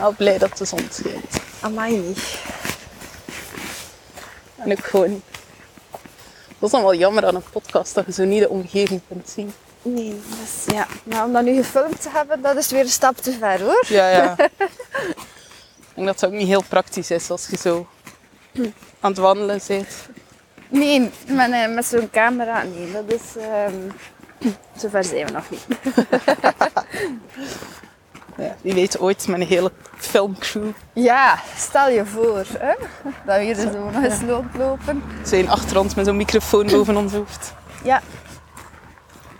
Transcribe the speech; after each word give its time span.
wel 0.00 0.12
blij 0.12 0.38
dat 0.38 0.58
de 0.58 0.64
zon 0.64 0.88
schijnt. 0.90 1.40
Amai 1.60 1.96
niet. 1.96 2.38
En 4.56 4.72
ook 4.72 4.84
gewoon... 4.84 5.22
Dat 6.58 6.68
is 6.68 6.70
dan 6.70 6.82
wel 6.82 6.94
jammer 6.94 7.26
aan 7.26 7.34
een 7.34 7.50
podcast, 7.52 7.94
dat 7.94 8.06
je 8.06 8.12
zo 8.12 8.24
niet 8.24 8.40
de 8.40 8.48
omgeving 8.48 9.00
kunt 9.08 9.28
zien. 9.28 9.52
Nee, 9.82 10.20
dus 10.40 10.74
ja. 10.74 10.86
Maar 11.04 11.24
om 11.24 11.32
dat 11.32 11.44
nu 11.44 11.56
gefilmd 11.56 12.02
te 12.02 12.08
hebben, 12.12 12.42
dat 12.42 12.56
is 12.56 12.70
weer 12.70 12.80
een 12.80 12.88
stap 12.88 13.16
te 13.16 13.32
ver 13.32 13.60
hoor. 13.60 13.84
Ja, 13.88 14.08
ja. 14.08 14.36
Ik 15.96 16.02
denk 16.02 16.06
dat 16.06 16.20
het 16.20 16.30
ook 16.30 16.38
niet 16.38 16.48
heel 16.48 16.64
praktisch 16.68 17.10
is 17.10 17.30
als 17.30 17.46
je 17.50 17.56
zo 17.56 17.86
aan 19.00 19.10
het 19.10 19.18
wandelen 19.18 19.60
bent. 19.66 19.88
Nee, 20.68 21.10
met, 21.26 21.50
eh, 21.50 21.74
met 21.74 21.84
zo'n 21.84 22.10
camera, 22.10 22.62
nee, 22.62 22.92
dat 22.92 23.12
is... 23.12 23.42
ehm 23.42 23.90
zover 24.76 25.04
zijn 25.04 25.26
we 25.26 25.32
nog 25.32 25.50
niet. 25.50 25.66
Ja, 28.38 28.56
wie 28.60 28.74
weet 28.74 28.98
ooit 28.98 29.26
met 29.28 29.40
een 29.40 29.46
hele 29.46 29.72
filmcrew 29.96 30.70
Ja, 30.92 31.38
stel 31.56 31.88
je 31.88 32.06
voor 32.06 32.44
hè, 32.58 32.74
dat 33.26 33.36
we 33.36 33.42
hier 33.42 33.54
zo 33.54 33.90
nog 33.90 34.02
eens 34.04 34.20
rondlopen. 34.20 35.02
zijn 35.24 35.48
achter 35.48 35.78
ons 35.78 35.94
met 35.94 36.06
zo'n 36.06 36.16
microfoon 36.16 36.66
boven 36.66 36.96
ons 36.96 37.12
hoofd. 37.12 37.54
Ja, 37.84 38.02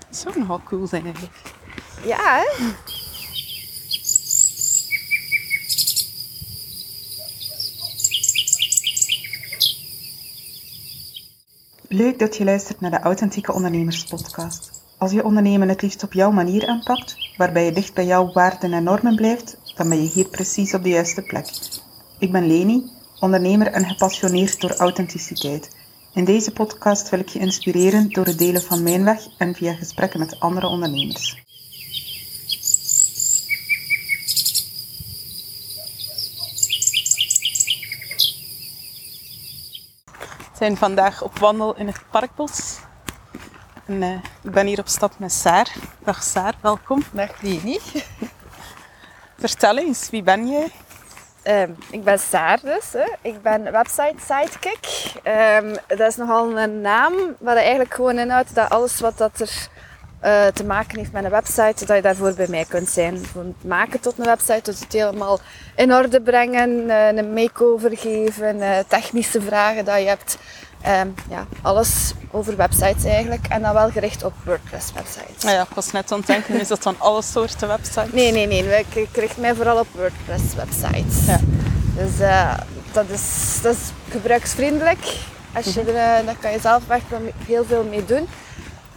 Dat 0.09 0.18
zou 0.18 0.38
nogal 0.38 0.60
cool 0.64 0.87
zijn 0.87 1.04
eigenlijk. 1.04 1.34
ja 2.04 2.16
hè. 2.42 2.64
Leuk 11.88 12.18
dat 12.18 12.37
je 12.37 12.45
luistert 12.45 12.80
naar 12.80 12.90
de 12.90 13.01
Authentieke 13.01 13.52
Ondernemers 13.52 14.04
Podcast. 14.04 14.70
Als 14.98 15.12
je 15.12 15.24
ondernemen 15.24 15.68
het 15.68 15.82
liefst 15.82 16.02
op 16.02 16.12
jouw 16.12 16.30
manier 16.30 16.66
aanpakt, 16.66 17.16
waarbij 17.36 17.64
je 17.64 17.72
dicht 17.72 17.95
bij 17.95 18.06
jouw 18.06 18.32
waarden 18.32 18.72
en 18.72 18.82
normen 18.82 19.16
blijft, 19.16 19.56
dan 19.74 19.88
ben 19.88 20.02
je 20.02 20.08
hier 20.08 20.28
precies 20.28 20.74
op 20.74 20.82
de 20.82 20.88
juiste 20.88 21.22
plek. 21.22 21.48
Ik 22.18 22.32
ben 22.32 22.46
Leni, 22.46 22.90
ondernemer 23.20 23.66
en 23.66 23.84
gepassioneerd 23.84 24.60
door 24.60 24.76
authenticiteit. 24.76 25.76
In 26.15 26.24
deze 26.24 26.52
podcast 26.52 27.09
wil 27.09 27.20
ik 27.20 27.28
je 27.28 27.38
inspireren 27.38 28.09
door 28.09 28.24
het 28.24 28.38
delen 28.38 28.62
van 28.62 28.82
mijn 28.82 29.04
weg 29.04 29.26
en 29.38 29.54
via 29.54 29.73
gesprekken 29.74 30.20
met 30.20 30.40
andere 30.40 30.66
ondernemers. 30.66 31.45
We 40.56 40.65
zijn 40.65 40.76
vandaag 40.76 41.23
op 41.23 41.38
wandel 41.38 41.76
in 41.76 41.87
het 41.87 42.04
Parkbos. 42.10 42.78
En, 43.87 44.02
ik 44.42 44.51
ben 44.51 44.66
hier 44.66 44.79
op 44.79 44.88
stap 44.88 45.12
met 45.18 45.32
Saar. 45.32 45.73
Dag 46.04 46.23
Saar, 46.23 46.54
welkom. 46.60 47.02
Dag 47.12 47.40
Leni. 47.40 47.79
Vertel 49.38 49.78
eens, 49.78 50.10
wie 50.10 50.23
ben 50.23 50.48
jij? 50.48 50.68
Ehm, 51.43 51.70
ik 51.90 52.04
ben 52.04 52.18
Saar 52.18 52.60
dus. 52.62 52.93
Hè. 52.93 53.04
Ik 53.20 53.43
ben 53.43 53.73
website 53.73 54.15
sidekick. 54.26 55.12
Ehm, 55.23 55.74
dat 55.87 56.01
is 56.01 56.16
nogal 56.16 56.59
een 56.59 56.80
naam, 56.80 57.12
wat 57.38 57.56
eigenlijk 57.56 57.95
gewoon 57.95 58.18
inhoudt 58.18 58.54
dat 58.54 58.70
alles 58.70 59.01
wat 59.01 59.18
dat 59.18 59.40
er 59.40 59.68
eh, 60.21 60.46
te 60.46 60.65
maken 60.65 60.98
heeft 60.98 61.12
met 61.12 61.24
een 61.24 61.30
website, 61.30 61.84
dat 61.84 61.96
je 61.96 62.02
daarvoor 62.02 62.34
bij 62.34 62.48
mij 62.48 62.65
kunt 62.68 62.88
zijn. 62.88 63.15
Het 63.15 63.65
maken 63.65 64.00
tot 64.00 64.19
een 64.19 64.25
website, 64.25 64.60
tot 64.62 64.78
het 64.78 64.93
helemaal 64.93 65.38
in 65.76 65.93
orde 65.93 66.21
brengen, 66.21 66.91
eh, 66.91 67.16
een 67.16 67.32
makeover 67.32 67.97
geven, 67.97 68.60
eh, 68.60 68.78
technische 68.88 69.41
vragen 69.41 69.84
dat 69.84 69.98
je 69.98 70.06
hebt. 70.06 70.38
Ehm, 70.87 71.09
ja, 71.28 71.47
alles 71.62 72.12
over 72.31 72.56
websites 72.56 73.04
eigenlijk. 73.04 73.47
En 73.48 73.62
dan 73.62 73.72
wel 73.72 73.91
gericht 73.91 74.25
op 74.25 74.32
WordPress 74.44 74.93
websites. 74.93 75.43
Nou 75.43 75.56
ja, 75.56 75.62
ik 75.62 75.75
was 75.75 75.93
net 75.93 76.12
aan 76.12 76.19
het 76.19 76.26
denken, 76.26 76.60
is 76.60 76.69
dat 76.69 76.82
van 76.82 76.94
alle 76.98 77.22
soorten 77.22 77.69
websites? 77.69 78.12
Nee, 78.12 78.32
nee, 78.32 78.47
nee. 78.47 78.84
Ik 78.94 79.09
richt 79.16 79.37
mij 79.37 79.54
vooral 79.54 79.78
op 79.78 79.87
WordPress 79.93 80.54
websites. 80.54 81.26
Ja. 81.26 81.41
Dus 81.97 82.20
eh, 82.20 82.54
dat, 82.93 83.09
is, 83.09 83.59
dat 83.62 83.75
is 83.75 83.81
gebruiksvriendelijk. 84.10 84.98
Als 85.53 85.75
je 85.75 85.81
er, 85.81 85.88
eh, 85.88 86.26
daar 86.26 86.37
kan 86.41 86.53
je 86.53 86.61
zelf 86.61 86.88
echt 86.88 87.05
heel 87.47 87.65
veel 87.65 87.84
mee 87.84 88.05
doen. 88.05 88.28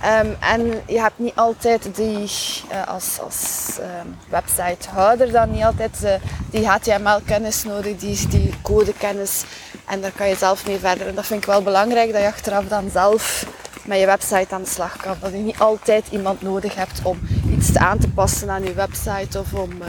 Ehm, 0.02 0.28
en 0.40 0.82
je 0.88 1.00
hebt 1.00 1.20
niet 1.20 1.36
altijd 1.36 1.96
die, 1.96 2.30
eh, 2.70 2.88
als, 2.88 3.20
als 3.20 3.70
ehm, 3.80 4.08
websitehouder 4.30 5.32
dan 5.32 5.52
niet 5.52 5.64
altijd 5.64 6.20
die 6.50 6.68
HTML-kennis 6.68 7.64
nodig, 7.64 7.98
die, 7.98 8.28
die 8.28 8.54
codekennis. 8.62 9.44
En 9.90 10.02
daar 10.02 10.12
kan 10.12 10.28
je 10.28 10.36
zelf 10.36 10.68
mee 10.68 10.80
verder. 10.80 11.08
En 11.08 11.16
dat 11.16 11.26
vind 11.26 11.42
ik 11.42 11.48
wel 11.48 11.62
belangrijk, 11.62 12.12
dat 12.12 12.22
je 12.22 12.28
achteraf 12.28 12.66
dan 12.66 12.90
zelf 12.90 13.46
met 13.86 14.00
je 14.00 14.06
website 14.06 14.56
aan 14.56 14.64
de 14.64 14.70
slag 14.70 14.98
kan. 14.98 15.16
Dat 15.20 15.32
je 15.32 15.38
niet 15.38 15.60
altijd 15.60 16.06
iemand 16.12 16.42
nodig 16.42 16.76
hebt 16.76 17.00
om 17.04 17.20
iets 17.52 17.76
aan 17.76 17.98
te 17.98 18.10
passen 18.10 18.50
aan 18.50 18.64
je 18.64 18.74
website 18.74 19.40
of 19.40 19.54
om 19.54 19.82
eh, 19.82 19.88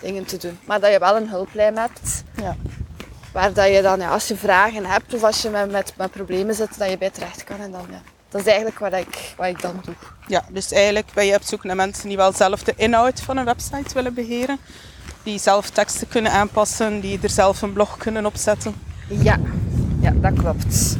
dingen 0.00 0.24
te 0.24 0.36
doen. 0.36 0.58
Maar 0.64 0.80
dat 0.80 0.92
je 0.92 0.98
wel 0.98 1.16
een 1.16 1.28
hulplijn 1.28 1.78
hebt. 1.78 2.24
Ja. 2.34 2.56
Waar 3.32 3.52
dat 3.52 3.74
je 3.74 3.82
dan, 3.82 4.00
ja, 4.00 4.10
als 4.10 4.28
je 4.28 4.36
vragen 4.36 4.86
hebt 4.86 5.14
of 5.14 5.22
als 5.22 5.42
je 5.42 5.48
met, 5.48 5.70
met, 5.70 5.92
met 5.96 6.10
problemen 6.10 6.54
zit, 6.54 6.78
dat 6.78 6.90
je 6.90 6.98
bij 6.98 7.10
terecht 7.10 7.44
kan. 7.44 7.60
En 7.60 7.70
dan, 7.70 7.86
ja, 7.90 8.02
dat 8.28 8.40
is 8.40 8.46
eigenlijk 8.46 8.78
wat 8.78 8.92
ik, 8.92 9.34
wat 9.36 9.46
ik 9.46 9.60
dan 9.62 9.80
doe. 9.84 9.94
Ja, 10.26 10.44
dus 10.50 10.72
eigenlijk 10.72 11.12
ben 11.14 11.26
je 11.26 11.34
op 11.34 11.42
zoek 11.42 11.64
naar 11.64 11.76
mensen 11.76 12.08
die 12.08 12.16
wel 12.16 12.32
zelf 12.32 12.62
de 12.62 12.74
inhoud 12.76 13.20
van 13.20 13.36
een 13.36 13.44
website 13.44 13.94
willen 13.94 14.14
beheren. 14.14 14.58
Die 15.22 15.38
zelf 15.38 15.70
teksten 15.70 16.08
kunnen 16.08 16.32
aanpassen, 16.32 17.00
die 17.00 17.18
er 17.22 17.30
zelf 17.30 17.62
een 17.62 17.72
blog 17.72 17.96
kunnen 17.96 18.26
opzetten. 18.26 18.89
Ja, 19.10 19.38
ja 20.00 20.12
dat 20.20 20.32
klopt. 20.32 20.96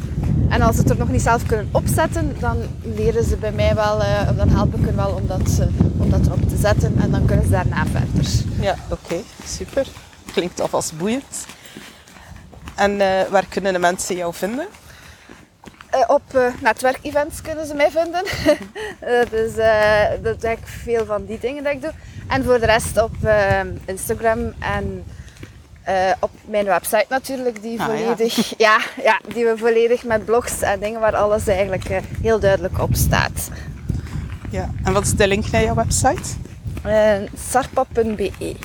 En 0.49 0.61
als 0.61 0.75
ze 0.75 0.81
het 0.81 0.91
er 0.91 0.97
nog 0.97 1.09
niet 1.09 1.21
zelf 1.21 1.45
kunnen 1.45 1.69
opzetten, 1.71 2.35
dan 2.39 2.57
leren 2.81 3.23
ze 3.23 3.37
bij 3.37 3.51
mij 3.51 3.75
wel, 3.75 4.01
eh, 4.01 4.27
of 4.29 4.35
dan 4.35 4.49
help 4.49 4.75
ik 4.75 4.85
hen 4.85 4.95
wel 4.95 5.11
om 5.11 5.27
dat, 5.27 5.59
eh, 5.59 6.01
om 6.01 6.09
dat 6.09 6.25
erop 6.25 6.49
te 6.49 6.57
zetten 6.57 6.95
en 7.01 7.11
dan 7.11 7.25
kunnen 7.25 7.45
ze 7.45 7.51
daarna 7.51 7.85
verder. 7.85 8.31
Ja, 8.61 8.75
oké, 8.89 9.15
super. 9.45 9.87
Klinkt 10.33 10.61
alvast 10.61 10.97
boeiend. 10.97 11.45
En 12.75 13.01
eh, 13.01 13.27
waar 13.29 13.45
kunnen 13.49 13.73
de 13.73 13.79
mensen 13.79 14.15
jou 14.15 14.33
vinden? 14.33 14.67
Op 16.07 16.53
netwerkevents 16.61 17.41
kunnen 17.41 17.67
ze 17.67 17.73
mij 17.73 17.91
vinden. 17.91 18.23
Dus 19.31 19.53
dat 20.21 20.37
is 20.37 20.43
eigenlijk 20.43 20.67
veel 20.67 21.05
van 21.05 21.25
die 21.25 21.39
dingen 21.39 21.63
dat 21.63 21.73
ik 21.73 21.81
doe. 21.81 21.91
En 22.27 22.43
voor 22.43 22.59
de 22.59 22.65
rest 22.65 23.01
op 23.01 23.15
Instagram 23.85 24.53
en 24.59 25.03
eh, 25.83 26.11
op 26.19 26.31
mijn 26.45 26.65
website 26.65 27.05
natuurlijk, 27.09 27.61
die 27.61 27.81
Ah, 27.81 27.87
ja. 27.87 28.03
volledig, 28.15 28.53
ja. 28.67 28.79
Ja, 29.03 29.19
die 29.33 29.45
we 29.45 29.57
volledig 29.57 30.03
met 30.03 30.25
blogs 30.25 30.61
en 30.61 30.79
dingen 30.79 30.99
waar 30.99 31.15
alles 31.15 31.47
eigenlijk 31.47 31.85
eh, 31.85 31.97
heel 32.21 32.39
duidelijk 32.39 32.79
op 32.79 32.95
staat. 32.95 33.49
Ja. 34.49 34.69
En 34.83 34.93
wat 34.93 35.03
is 35.03 35.11
de 35.13 35.27
link 35.27 35.51
naar 35.51 35.63
jouw 35.63 35.75
website? 35.75 36.29
Eh, 36.83 37.13
sarpa.be. 37.49 38.55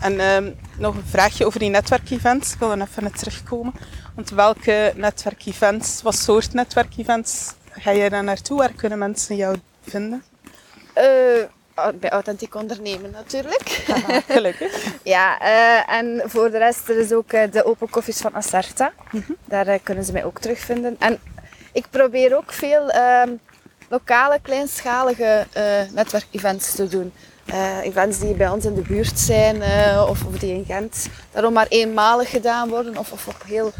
En 0.00 0.20
ehm, 0.20 0.50
nog 0.78 0.94
een 0.94 1.04
vraagje 1.06 1.46
over 1.46 1.58
die 1.60 1.70
netwerkevents. 1.70 2.52
Ik 2.52 2.58
wil 2.58 2.68
dan 2.68 2.80
even 2.82 3.02
naar 3.02 3.12
terugkomen. 3.12 3.72
Want 4.14 4.30
welke 4.30 4.92
netwerkevents, 4.96 6.02
wat 6.02 6.14
soort 6.14 6.52
netwerkevents 6.52 7.52
ga 7.70 7.90
je 7.90 8.10
daar 8.10 8.24
naartoe? 8.24 8.58
Waar 8.58 8.72
kunnen 8.72 8.98
mensen 8.98 9.36
jou 9.36 9.56
vinden? 9.88 10.22
Bij 11.74 12.10
authentiek 12.10 12.54
ondernemen 12.54 13.10
natuurlijk. 13.10 13.68
Gelukkig. 14.28 14.90
Ja, 15.02 15.40
eh, 15.40 15.94
en 15.94 16.22
voor 16.24 16.50
de 16.50 16.58
rest 16.58 16.88
er 16.88 16.98
is 16.98 17.12
ook 17.12 17.32
eh, 17.32 17.52
de 17.52 17.64
open 17.64 17.90
koffies 17.90 18.20
van 18.20 18.34
Acerta. 18.34 18.92
Mhm. 19.10 19.32
Daar 19.44 19.66
eh, 19.66 19.78
kunnen 19.82 20.04
ze 20.04 20.12
mij 20.12 20.24
ook 20.24 20.40
terugvinden. 20.40 20.96
En 20.98 21.18
ik 21.72 21.86
probeer 21.90 22.36
ook 22.36 22.52
veel 22.52 22.90
ehm, 22.90 23.30
lokale, 23.88 24.38
kleinschalige 24.42 25.46
netwerkevents 25.92 26.74
te 26.74 26.88
doen. 26.88 27.12
Events 27.82 28.18
die 28.18 28.34
bij 28.34 28.48
ons 28.48 28.64
in 28.64 28.74
de 28.74 28.80
buurt 28.80 29.18
zijn 29.18 29.56
of, 30.08 30.24
of 30.24 30.38
die 30.38 30.54
in 30.54 30.64
Gent 30.64 31.06
daarom 31.30 31.52
maar 31.52 31.66
eenmalig 31.68 32.30
gedaan 32.30 32.68
worden 32.68 32.96
of, 32.96 33.12
of 33.12 33.28
op 33.28 33.42
heel, 33.46 33.72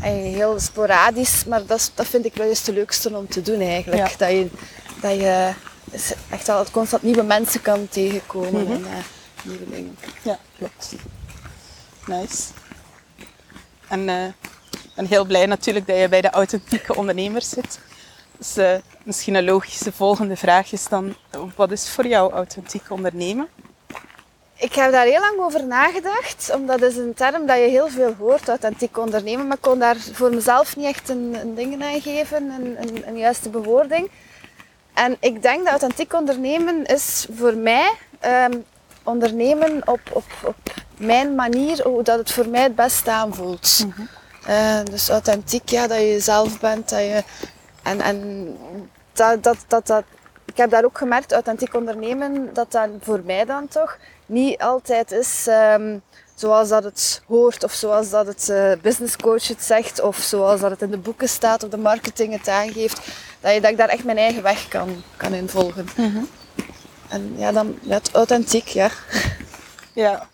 heel 0.00 0.60
sporadisch. 0.60 1.44
Maar 1.44 1.66
dat, 1.66 1.92
dat 1.94 2.06
vind 2.06 2.24
ik 2.24 2.34
wel 2.34 2.48
eens 2.48 2.64
de 2.64 2.72
leukste 2.72 3.16
om 3.16 3.28
te 3.28 3.42
doen 3.42 3.60
eigenlijk. 3.60 4.08
Ja. 4.08 4.16
Dat 4.16 4.30
je, 4.30 4.48
dat 5.00 5.14
je 5.14 5.52
dus 5.90 6.12
echt 6.30 6.46
wel 6.46 6.64
constant 6.70 7.02
nieuwe 7.02 7.22
mensen 7.22 7.62
kan 7.62 7.88
tegenkomen 7.88 8.62
Mhm. 8.62 8.72
en 8.72 8.84
eh, 8.84 9.04
nieuwe 9.42 9.70
dingen. 9.70 9.96
Ja, 10.22 10.38
klopt. 10.58 10.92
Nice. 12.06 12.42
En 13.88 14.08
eh, 14.08 14.26
ik 14.70 14.90
ben 14.94 15.06
heel 15.06 15.24
blij 15.24 15.46
natuurlijk 15.46 15.86
dat 15.86 15.96
je 15.98 16.08
bij 16.08 16.20
de 16.20 16.30
authentieke 16.30 16.94
ondernemers 16.96 17.48
zit. 17.48 17.78
Dus 18.38 18.56
eh, 18.56 18.74
misschien 19.02 19.34
een 19.34 19.44
logische 19.44 19.92
volgende 19.92 20.36
vraag 20.36 20.72
is 20.72 20.88
dan, 20.88 21.14
wat 21.56 21.70
is 21.70 21.90
voor 21.90 22.06
jou 22.06 22.32
authentiek 22.32 22.90
ondernemen? 22.90 23.48
Ik 24.56 24.74
heb 24.74 24.92
daar 24.92 25.04
heel 25.06 25.20
lang 25.20 25.38
over 25.40 25.66
nagedacht, 25.66 26.50
omdat 26.54 26.80
het 26.80 26.90
is 26.92 26.96
een 26.98 27.14
term 27.14 27.46
dat 27.46 27.56
je 27.56 27.68
heel 27.68 27.88
veel 27.88 28.14
hoort, 28.18 28.48
authentiek 28.48 28.98
ondernemen, 28.98 29.46
maar 29.46 29.56
ik 29.56 29.62
kon 29.62 29.78
daar 29.78 29.96
voor 30.12 30.30
mezelf 30.34 30.76
niet 30.76 30.86
echt 30.86 31.08
een, 31.08 31.36
een 31.40 31.54
ding 31.54 31.82
aan 31.82 32.00
geven, 32.00 32.50
een, 32.50 32.76
een, 32.82 33.08
een 33.08 33.16
juiste 33.18 33.48
bewoording. 33.48 34.10
En 34.94 35.16
ik 35.20 35.42
denk 35.42 35.58
dat 35.58 35.70
authentiek 35.70 36.12
ondernemen 36.12 36.84
is 36.84 37.26
voor 37.36 37.54
mij 37.56 37.92
ehm, 38.20 38.58
ondernemen 39.02 39.82
op, 39.84 40.00
op, 40.12 40.24
op 40.44 40.56
mijn 40.96 41.34
manier, 41.34 41.82
hoe 41.82 42.02
dat 42.02 42.18
het 42.18 42.32
voor 42.32 42.48
mij 42.48 42.62
het 42.62 42.74
beste 42.74 43.10
aanvoelt. 43.10 43.86
Eh, 44.46 44.84
dus 44.84 45.08
authentiek, 45.08 45.68
ja, 45.68 45.86
dat 45.86 45.98
je 45.98 46.10
jezelf 46.10 46.60
bent, 46.60 46.88
dat 46.88 46.98
je, 46.98 47.22
en, 47.82 48.00
en 48.00 48.56
dat, 49.12 49.42
dat, 49.42 49.56
dat, 49.68 49.86
dat 49.86 50.04
ik 50.44 50.56
heb 50.56 50.70
daar 50.70 50.84
ook 50.84 50.98
gemerkt, 50.98 51.32
authentiek 51.32 51.74
ondernemen, 51.74 52.50
dat 52.52 52.72
dat 52.72 52.88
voor 53.00 53.20
mij 53.24 53.44
dan 53.44 53.68
toch 53.68 53.98
niet 54.26 54.58
altijd 54.58 55.12
is 55.12 55.46
ehm, 55.46 55.98
zoals 56.34 56.68
dat 56.68 56.84
het 56.84 57.22
hoort 57.26 57.64
of 57.64 57.72
zoals 57.72 58.10
dat 58.10 58.26
het 58.26 58.48
uh, 58.50 58.72
business 58.82 59.16
coach 59.16 59.48
het 59.48 59.62
zegt 59.62 60.00
of 60.00 60.16
zoals 60.16 60.60
dat 60.60 60.70
het 60.70 60.82
in 60.82 60.90
de 60.90 60.98
boeken 60.98 61.28
staat 61.28 61.62
of 61.62 61.70
de 61.70 61.76
marketing 61.76 62.32
het 62.32 62.48
aangeeft. 62.48 63.00
Dat, 63.40 63.54
je, 63.54 63.60
dat 63.60 63.70
ik 63.70 63.76
daar 63.76 63.88
echt 63.88 64.04
mijn 64.04 64.18
eigen 64.18 64.42
weg 64.42 64.68
kan, 64.68 65.02
kan 65.16 65.34
in 65.34 65.48
volgen. 65.48 65.88
En 67.08 67.34
ja, 67.36 67.52
dan 67.52 67.78
het 67.88 68.10
authentiek, 68.12 68.66
ja. 68.68 68.90
Ja. 69.92 70.28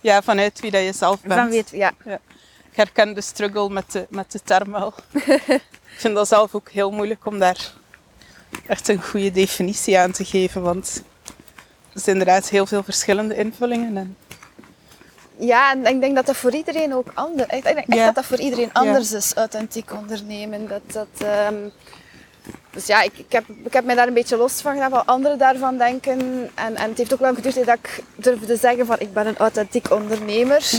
ja, 0.00 0.22
vanuit 0.22 0.60
wie 0.60 0.70
dat 0.70 0.82
je 0.82 0.92
zelf 0.92 1.20
bent. 1.20 1.40
Van 1.40 1.50
weet, 1.50 1.70
ja. 1.70 1.92
Ja. 2.04 2.20
Ik 2.70 2.76
herken 2.76 3.14
de 3.14 3.20
struggle 3.20 3.70
met 3.70 3.92
de, 3.92 4.06
met 4.10 4.32
de 4.32 4.40
term 4.44 4.70
wel. 4.70 4.94
ik 5.94 5.96
vind 5.96 6.14
dat 6.14 6.28
zelf 6.28 6.54
ook 6.54 6.70
heel 6.70 6.90
moeilijk 6.90 7.26
om 7.26 7.38
daar 7.38 7.72
echt 8.66 8.88
een 8.88 9.02
goede 9.02 9.30
definitie 9.30 9.98
aan 9.98 10.10
te 10.12 10.24
geven. 10.24 10.62
Want 10.62 11.02
er 11.92 12.00
zijn 12.00 12.18
inderdaad 12.18 12.48
heel 12.48 12.66
veel 12.66 12.82
verschillende 12.82 13.36
invullingen. 13.36 13.96
En 13.96 14.16
Ja, 15.38 15.72
en 15.72 15.86
ik 15.86 16.00
denk 16.00 16.14
dat 16.14 16.26
dat 16.26 16.36
voor 16.36 16.54
iedereen 16.54 16.94
ook 16.94 17.10
anders 17.14 17.52
Ik 17.52 17.62
denk 17.62 17.76
echt 17.76 17.94
Ja. 17.98 18.04
dat 18.04 18.14
dat 18.14 18.24
voor 18.24 18.38
iedereen 18.40 18.72
anders 18.72 19.12
is, 19.12 19.34
authentiek 19.34 19.92
ondernemen. 19.92 20.68
Dat, 20.68 20.82
dat, 20.92 21.26
ehm, 21.28 21.68
dus 22.70 22.86
ja, 22.86 23.02
ik, 23.02 23.18
ik, 23.18 23.32
heb, 23.32 23.44
ik 23.64 23.72
heb 23.72 23.84
mij 23.84 23.94
daar 23.94 24.06
een 24.06 24.14
beetje 24.14 24.36
los 24.36 24.60
van 24.60 24.72
gedaan, 24.72 24.90
wat 24.90 25.06
anderen 25.06 25.38
daarvan 25.38 25.78
denken. 25.78 26.20
En, 26.54 26.76
en 26.76 26.88
het 26.88 26.98
heeft 26.98 27.12
ook 27.12 27.20
lang 27.20 27.36
geduurd 27.36 27.66
dat 27.66 27.78
ik 27.82 28.02
durfde 28.16 28.56
zeggen 28.56 28.86
van 28.86 28.96
ik 28.98 29.12
ben 29.12 29.26
een 29.26 29.36
authentiek 29.36 29.90
ondernemer. 29.90 30.70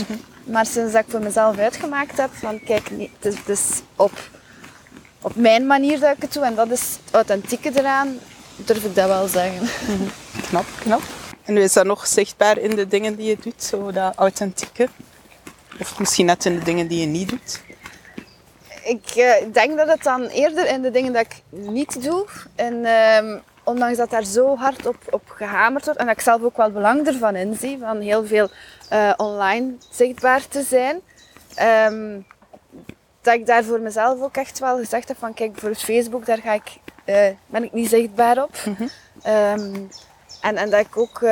Maar 0.44 0.66
sinds 0.66 0.92
dat 0.92 1.04
ik 1.04 1.10
voor 1.10 1.22
mezelf 1.22 1.58
uitgemaakt 1.58 2.16
heb 2.16 2.30
van 2.32 2.60
kijk, 2.64 2.90
nee, 2.90 3.10
het 3.20 3.34
is, 3.34 3.40
is 3.46 3.82
op, 3.96 4.12
op 5.20 5.36
mijn 5.36 5.66
manier 5.66 6.00
dat 6.00 6.16
ik 6.16 6.22
het 6.22 6.32
doe. 6.32 6.44
En 6.44 6.54
dat 6.54 6.70
is 6.70 6.98
het 7.04 7.14
authentieke 7.14 7.70
eraan, 7.74 8.18
durf 8.56 8.84
ik 8.84 8.94
dat 8.94 9.08
wel 9.08 9.28
zeggen. 9.28 9.68
knap, 10.48 10.64
knap. 10.80 11.02
En 11.44 11.56
is 11.56 11.72
dat 11.72 11.86
nog 11.86 12.06
zichtbaar 12.06 12.58
in 12.58 12.76
de 12.76 12.88
dingen 12.88 13.16
die 13.16 13.28
je 13.28 13.36
doet, 13.40 13.62
zo 13.62 13.92
dat 13.92 14.14
authentieke? 14.16 14.88
Of 15.80 15.98
misschien 15.98 16.26
net 16.26 16.44
in 16.44 16.58
de 16.58 16.64
dingen 16.64 16.88
die 16.88 17.00
je 17.00 17.06
niet 17.06 17.28
doet? 17.28 17.60
Ik 18.84 19.06
eh, 19.08 19.52
denk 19.52 19.76
dat 19.76 19.88
het 19.88 20.02
dan 20.02 20.26
eerder 20.26 20.66
in 20.66 20.82
de 20.82 20.90
dingen 20.90 21.12
dat 21.12 21.22
ik 21.22 21.42
niet 21.50 22.02
doe. 22.02 22.26
En 22.54 22.84
ehm, 22.84 23.38
ondanks 23.64 23.96
dat 23.96 24.10
daar 24.10 24.24
zo 24.24 24.56
hard 24.56 24.86
op, 24.86 24.96
op 25.10 25.22
gehamerd 25.28 25.84
wordt. 25.84 26.00
En 26.00 26.06
dat 26.06 26.14
ik 26.16 26.22
zelf 26.22 26.42
ook 26.42 26.56
wel 26.56 26.70
belang 26.70 27.06
ervan 27.06 27.36
inzie. 27.36 27.78
Van 27.78 28.00
heel 28.00 28.26
veel 28.26 28.48
eh, 28.88 29.12
online 29.16 29.72
zichtbaar 29.90 30.48
te 30.48 30.62
zijn. 30.62 31.00
ehm, 31.54 32.20
dat 33.22 33.34
ik 33.34 33.46
daar 33.46 33.64
voor 33.64 33.80
mezelf 33.80 34.20
ook 34.22 34.36
echt 34.36 34.58
wel 34.58 34.76
gezegd 34.76 35.08
heb 35.08 35.16
van 35.18 35.34
kijk, 35.34 35.58
voor 35.58 35.74
Facebook 35.74 36.26
daar 36.26 36.38
ga 36.38 36.52
ik, 36.52 36.76
eh, 37.04 37.28
ben 37.46 37.64
ik 37.64 37.72
niet 37.72 37.88
zichtbaar 37.88 38.42
op. 38.42 38.54
Ehm, 39.22 39.74
en, 40.40 40.56
en 40.56 40.70
dat 40.70 40.80
ik 40.80 40.96
ook 40.96 41.22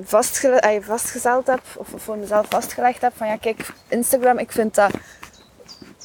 vastgesteld 0.00 1.46
heb, 1.46 1.62
of 1.76 1.88
voor 1.96 2.16
mezelf 2.16 2.46
vastgelegd 2.48 3.00
heb 3.00 3.12
van 3.16 3.26
ja 3.26 3.36
kijk, 3.36 3.68
Instagram, 3.88 4.38
ik 4.38 4.52
vind 4.52 4.74
dat 4.74 4.90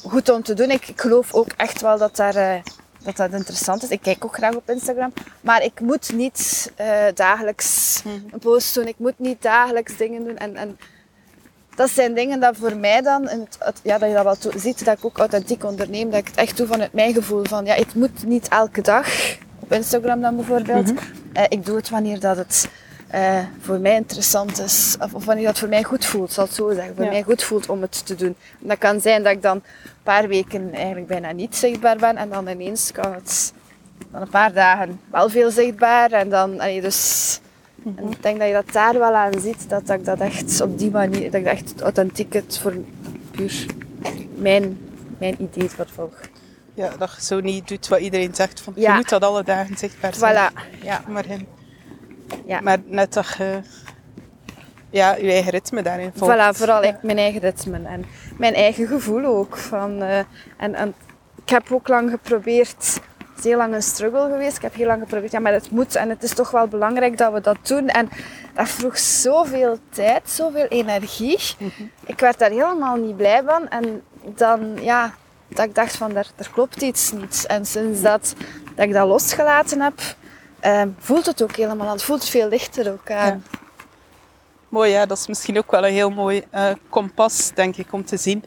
goed 0.03 0.29
om 0.29 0.43
te 0.43 0.53
doen. 0.53 0.71
Ik, 0.71 0.87
ik 0.87 1.01
geloof 1.01 1.33
ook 1.33 1.51
echt 1.57 1.81
wel 1.81 1.97
dat, 1.97 2.15
daar, 2.15 2.35
eh, 2.35 2.61
dat 3.03 3.15
dat 3.15 3.33
interessant 3.33 3.83
is. 3.83 3.89
Ik 3.89 4.01
kijk 4.01 4.25
ook 4.25 4.35
graag 4.35 4.55
op 4.55 4.69
Instagram. 4.69 5.13
Maar 5.41 5.63
ik 5.63 5.79
moet 5.79 6.13
niet 6.13 6.71
eh, 6.75 7.05
dagelijks 7.13 8.01
een 8.31 8.39
post 8.39 8.73
doen. 8.73 8.87
Ik 8.87 8.97
moet 8.97 9.19
niet 9.19 9.41
dagelijks 9.41 9.97
dingen 9.97 10.23
doen. 10.23 10.37
En, 10.37 10.55
en 10.55 10.77
dat 11.75 11.89
zijn 11.89 12.13
dingen 12.13 12.39
dat 12.39 12.57
voor 12.57 12.77
mij 12.77 13.01
dan, 13.01 13.27
het, 13.29 13.79
ja, 13.83 13.97
dat 13.97 14.09
je 14.09 14.15
dat 14.15 14.23
wel 14.23 14.59
ziet, 14.59 14.85
dat 14.85 14.97
ik 14.97 15.05
ook 15.05 15.17
authentiek 15.17 15.63
onderneem. 15.63 16.09
Dat 16.09 16.19
ik 16.19 16.27
het 16.27 16.37
echt 16.37 16.57
doe 16.57 16.67
vanuit 16.67 16.93
mijn 16.93 17.13
gevoel. 17.13 17.43
Van, 17.43 17.65
ja, 17.65 17.75
het 17.75 17.95
moet 17.95 18.25
niet 18.25 18.47
elke 18.47 18.81
dag, 18.81 19.07
op 19.59 19.71
Instagram 19.71 20.21
dan 20.21 20.35
bijvoorbeeld. 20.35 20.93
Eh, 21.33 21.43
ik 21.49 21.65
doe 21.65 21.75
het 21.75 21.89
wanneer 21.89 22.19
dat 22.19 22.37
het 22.37 22.69
eh, 23.07 23.39
voor 23.61 23.79
mij 23.79 23.95
interessant 23.95 24.59
is. 24.59 24.95
Of, 25.01 25.13
of 25.13 25.25
wanneer 25.25 25.45
dat 25.45 25.59
voor 25.59 25.69
mij 25.69 25.83
goed 25.83 26.05
voelt, 26.05 26.31
zal 26.31 26.43
het 26.45 26.53
zo 26.53 26.73
zeggen. 26.73 26.95
Voor 26.95 27.03
Ja. 27.05 27.11
mij 27.11 27.23
goed 27.23 27.43
voelt 27.43 27.69
om 27.69 27.81
het 27.81 28.05
te 28.05 28.15
doen. 28.15 28.35
En 28.61 28.67
dat 28.67 28.77
kan 28.77 29.01
zijn 29.01 29.23
dat 29.23 29.31
ik 29.31 29.41
dan 29.41 29.55
een 29.55 29.91
paar 30.03 30.27
weken 30.27 30.73
eigenlijk 30.73 31.07
bijna 31.07 31.31
niet 31.31 31.55
zichtbaar 31.55 31.97
ben. 31.97 32.17
En 32.17 32.29
dan 32.29 32.47
ineens 32.47 32.91
kan 32.91 33.13
het 33.13 33.53
dan 34.11 34.21
een 34.21 34.29
paar 34.29 34.53
dagen 34.53 34.99
wel 35.11 35.29
veel 35.29 35.51
zichtbaar. 35.51 36.11
En 36.11 36.29
dan, 36.29 36.59
allee, 36.59 36.81
dus... 36.81 37.39
En 37.95 38.11
ik 38.11 38.23
denk 38.23 38.37
dat 38.39 38.47
je 38.47 38.53
dat 38.53 38.71
daar 38.71 38.93
wel 38.99 39.13
aan 39.15 39.39
ziet, 39.39 39.69
dat, 39.69 39.87
dat 39.87 39.99
ik 39.99 40.05
dat 40.05 40.19
echt 40.19 40.61
op 40.61 40.79
die 40.79 40.91
manier, 40.91 41.31
dat 41.31 41.33
ik 41.39 41.43
dat 41.45 41.53
echt 41.53 41.81
authentiek 41.81 42.33
het 42.33 42.59
voor 42.61 42.73
puur 43.31 43.65
mijn, 44.35 44.77
mijn 45.17 45.35
idee 45.41 45.69
vervolg. 45.69 46.13
Ja, 46.73 46.89
dat 46.97 47.13
je 47.15 47.21
zo 47.23 47.39
niet 47.39 47.67
doet 47.67 47.87
wat 47.87 47.99
iedereen 47.99 48.35
zegt. 48.35 48.61
Van, 48.61 48.73
Je 48.75 48.89
moet 48.91 49.09
dat 49.09 49.23
alle 49.23 49.43
dagen 49.43 49.77
zichtbaar 49.77 50.13
zijn. 50.13 50.35
Voilà, 50.51 50.83
ja. 50.83 51.01
Maar, 51.07 51.25
in- 51.29 51.47
Ja. 52.45 52.61
maar 52.61 52.77
net 52.85 53.13
dat 53.13 53.35
je 53.37 53.61
ja, 54.89 55.15
je 55.15 55.31
eigen 55.31 55.51
ritme 55.51 55.81
daarin 55.81 56.11
volgt. 56.15 56.35
Voilà, 56.35 56.57
vooral 56.57 56.83
ik, 56.83 56.95
mijn 57.01 57.17
eigen 57.17 57.41
ritme 57.41 57.79
en 57.83 58.05
mijn 58.37 58.53
eigen 58.53 58.87
gevoel 58.87 59.25
ook. 59.25 59.57
Van, 59.57 60.01
eh, 60.01 60.17
en, 60.57 60.75
en 60.75 60.93
ik 61.43 61.49
heb 61.49 61.71
ook 61.71 61.87
lang 61.87 62.09
geprobeerd, 62.09 62.99
het 63.17 63.37
is 63.37 63.43
heel 63.43 63.57
lang 63.57 63.73
een 63.73 63.81
struggle 63.81 64.29
geweest. 64.29 64.55
Ik 64.55 64.61
heb 64.61 64.73
heel 64.73 64.87
lang 64.87 65.01
geprobeerd, 65.01 65.31
ja, 65.31 65.39
maar 65.39 65.53
het 65.53 65.71
moet 65.71 65.95
en 65.95 66.09
het 66.09 66.23
is 66.23 66.33
toch 66.33 66.51
wel 66.51 66.67
belangrijk 66.67 67.17
dat 67.17 67.33
we 67.33 67.41
dat 67.41 67.57
doen. 67.67 67.87
En 67.87 68.09
dat 68.53 68.69
vroeg 68.69 68.97
zoveel 68.97 69.77
tijd, 69.89 70.29
zoveel 70.29 70.65
energie. 70.65 71.39
Ik 72.05 72.19
werd 72.19 72.39
daar 72.39 72.49
helemaal 72.49 72.95
niet 72.95 73.17
blij 73.17 73.43
van. 73.45 73.69
En 73.69 74.01
dan, 74.35 74.77
ja, 74.81 75.13
dat 75.47 75.65
ik 75.65 75.75
dacht 75.75 75.95
van, 75.95 76.13
daar, 76.13 76.27
daar 76.35 76.49
klopt 76.53 76.81
iets 76.81 77.11
niet. 77.11 77.45
En 77.47 77.65
sinds 77.65 78.01
dat, 78.01 78.33
dat 78.75 78.85
ik 78.85 78.93
dat 78.93 79.07
losgelaten 79.07 79.81
heb, 79.81 79.99
eh, 80.59 80.81
voelt 80.99 81.25
het 81.25 81.43
ook 81.43 81.55
helemaal 81.55 81.87
aan. 81.87 81.93
Het 81.93 82.03
voelt 82.03 82.25
veel 82.25 82.47
lichter 82.47 82.91
ook 82.91 83.11
aan. 83.11 83.43
Mooi, 84.69 84.91
ja. 84.91 85.05
Dat 85.05 85.17
is 85.17 85.27
misschien 85.27 85.57
ook 85.57 85.71
wel 85.71 85.85
een 85.85 85.93
heel 85.93 86.09
mooi 86.09 86.43
eh, 86.49 86.71
kompas, 86.89 87.51
denk 87.53 87.75
ik, 87.77 87.93
om 87.93 88.05
te 88.05 88.17
zien. 88.17 88.43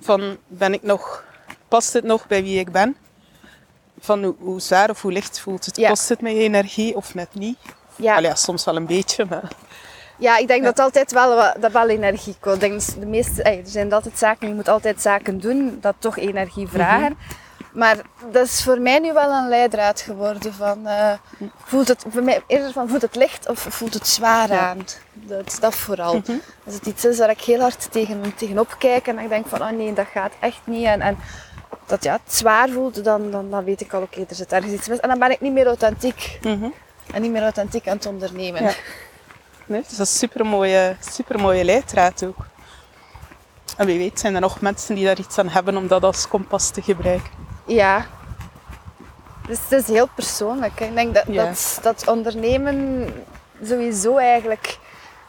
Van, 0.00 0.36
ben 0.46 0.72
ik 0.72 0.82
nog... 0.82 1.24
Past 1.68 1.92
het 1.92 2.04
nog 2.04 2.26
bij 2.26 2.42
wie 2.42 2.58
ik 2.58 2.72
ben? 2.72 2.96
Van 3.98 4.24
hoe, 4.24 4.34
hoe 4.38 4.60
zwaar 4.60 4.90
of 4.90 5.02
hoe 5.02 5.12
licht 5.12 5.40
voelt 5.40 5.66
het? 5.66 5.76
Ja. 5.76 5.88
Kost 5.88 6.08
het 6.08 6.20
mij 6.20 6.34
energie 6.34 6.96
of 6.96 7.14
net 7.14 7.34
niet? 7.34 7.58
Ja. 7.96 8.16
Allee, 8.16 8.28
ja, 8.28 8.34
soms 8.34 8.64
wel 8.64 8.76
een 8.76 8.86
beetje, 8.86 9.24
maar... 9.28 9.52
Ja, 10.18 10.36
ik 10.36 10.48
denk 10.48 10.64
dat 10.64 10.78
altijd 10.78 11.12
wel, 11.12 11.52
dat 11.60 11.72
wel 11.72 11.88
energie 11.88 12.36
kost. 12.40 12.54
Ik 12.54 12.60
denk 12.60 12.80
de 13.00 13.06
meeste, 13.06 13.42
er 13.42 13.60
zijn 13.64 13.92
altijd 13.92 14.18
zaken, 14.18 14.48
je 14.48 14.54
moet 14.54 14.68
altijd 14.68 15.00
zaken 15.00 15.40
doen 15.40 15.78
dat 15.80 15.94
toch 15.98 16.18
energie 16.18 16.68
vragen. 16.68 17.16
Maar 17.76 17.96
dat 18.32 18.46
is 18.46 18.62
voor 18.62 18.80
mij 18.80 18.98
nu 18.98 19.12
wel 19.12 19.30
een 19.30 19.48
leidraad 19.48 20.00
geworden 20.00 20.54
van, 20.54 20.86
eh, 20.86 21.12
voelt 21.64 21.88
het, 21.88 22.04
voor 22.08 22.22
mij 22.22 22.42
eerder 22.46 22.72
van, 22.72 22.88
voelt 22.88 23.02
het 23.02 23.14
licht 23.16 23.48
of 23.48 23.66
voelt 23.68 23.94
het 23.94 24.06
zwaar 24.08 24.48
Ja. 24.48 24.58
aan? 24.68 24.84
Dat, 25.12 25.56
dat 25.60 25.74
vooral. 25.74 26.22
Als 26.64 26.74
het 26.74 26.86
iets 26.86 27.04
is 27.04 27.18
waar 27.18 27.30
ik 27.30 27.40
heel 27.40 27.60
hard 27.60 27.92
tegen, 27.92 28.34
tegenop 28.36 28.74
kijk 28.78 29.06
en 29.06 29.18
ik 29.18 29.28
denk 29.28 29.46
van, 29.46 29.62
oh 29.62 29.70
nee, 29.70 29.92
dat 29.92 30.06
gaat 30.12 30.32
echt 30.40 30.60
niet. 30.64 30.84
En, 30.84 31.00
en 31.00 31.16
dat 31.86 32.02
ja, 32.04 32.12
het 32.24 32.34
zwaar 32.34 32.68
voelt, 32.68 33.04
dan, 33.04 33.30
dan, 33.30 33.50
dan 33.50 33.64
weet 33.64 33.80
ik 33.80 33.92
al, 33.92 34.02
oké, 34.02 34.24
er 34.28 34.34
zit 34.34 34.52
ergens 34.52 34.72
iets 34.72 34.88
mis. 34.88 35.00
En 35.00 35.08
dan 35.08 35.18
ben 35.18 35.30
ik 35.30 35.40
niet 35.40 35.52
meer 35.52 35.66
authentiek. 35.66 36.38
Mhm. 36.42 36.68
En 37.12 37.22
niet 37.22 37.30
meer 37.32 37.42
authentiek 37.42 37.88
aan 37.88 37.96
het 37.96 38.06
ondernemen. 38.06 38.62
Ja. 38.62 38.72
Nee, 39.66 39.80
dus 39.80 39.96
dat 39.96 40.06
is 40.06 40.12
een 40.12 40.18
supermooie, 40.18 40.96
supermooie 41.12 41.64
leidraad 41.64 42.24
ook. 42.24 42.46
En 43.76 43.86
wie 43.86 43.98
weet 43.98 44.20
zijn 44.20 44.34
er 44.34 44.40
nog 44.40 44.60
mensen 44.60 44.94
die 44.94 45.04
daar 45.04 45.18
iets 45.18 45.38
aan 45.38 45.48
hebben 45.48 45.76
om 45.76 45.86
dat 45.86 46.02
als 46.02 46.28
kompas 46.28 46.70
te 46.70 46.82
gebruiken. 46.82 47.45
Ja. 47.66 48.04
Dus 49.46 49.58
het 49.68 49.80
is 49.82 49.86
heel 49.88 50.08
persoonlijk. 50.14 50.78
hè. 50.78 50.84
Ik 50.86 50.94
denk 50.94 51.14
dat, 51.14 51.24
Ja. 51.28 51.44
dat, 51.44 51.78
dat 51.82 52.08
ondernemen 52.08 53.06
sowieso 53.64 54.16
eigenlijk, 54.16 54.78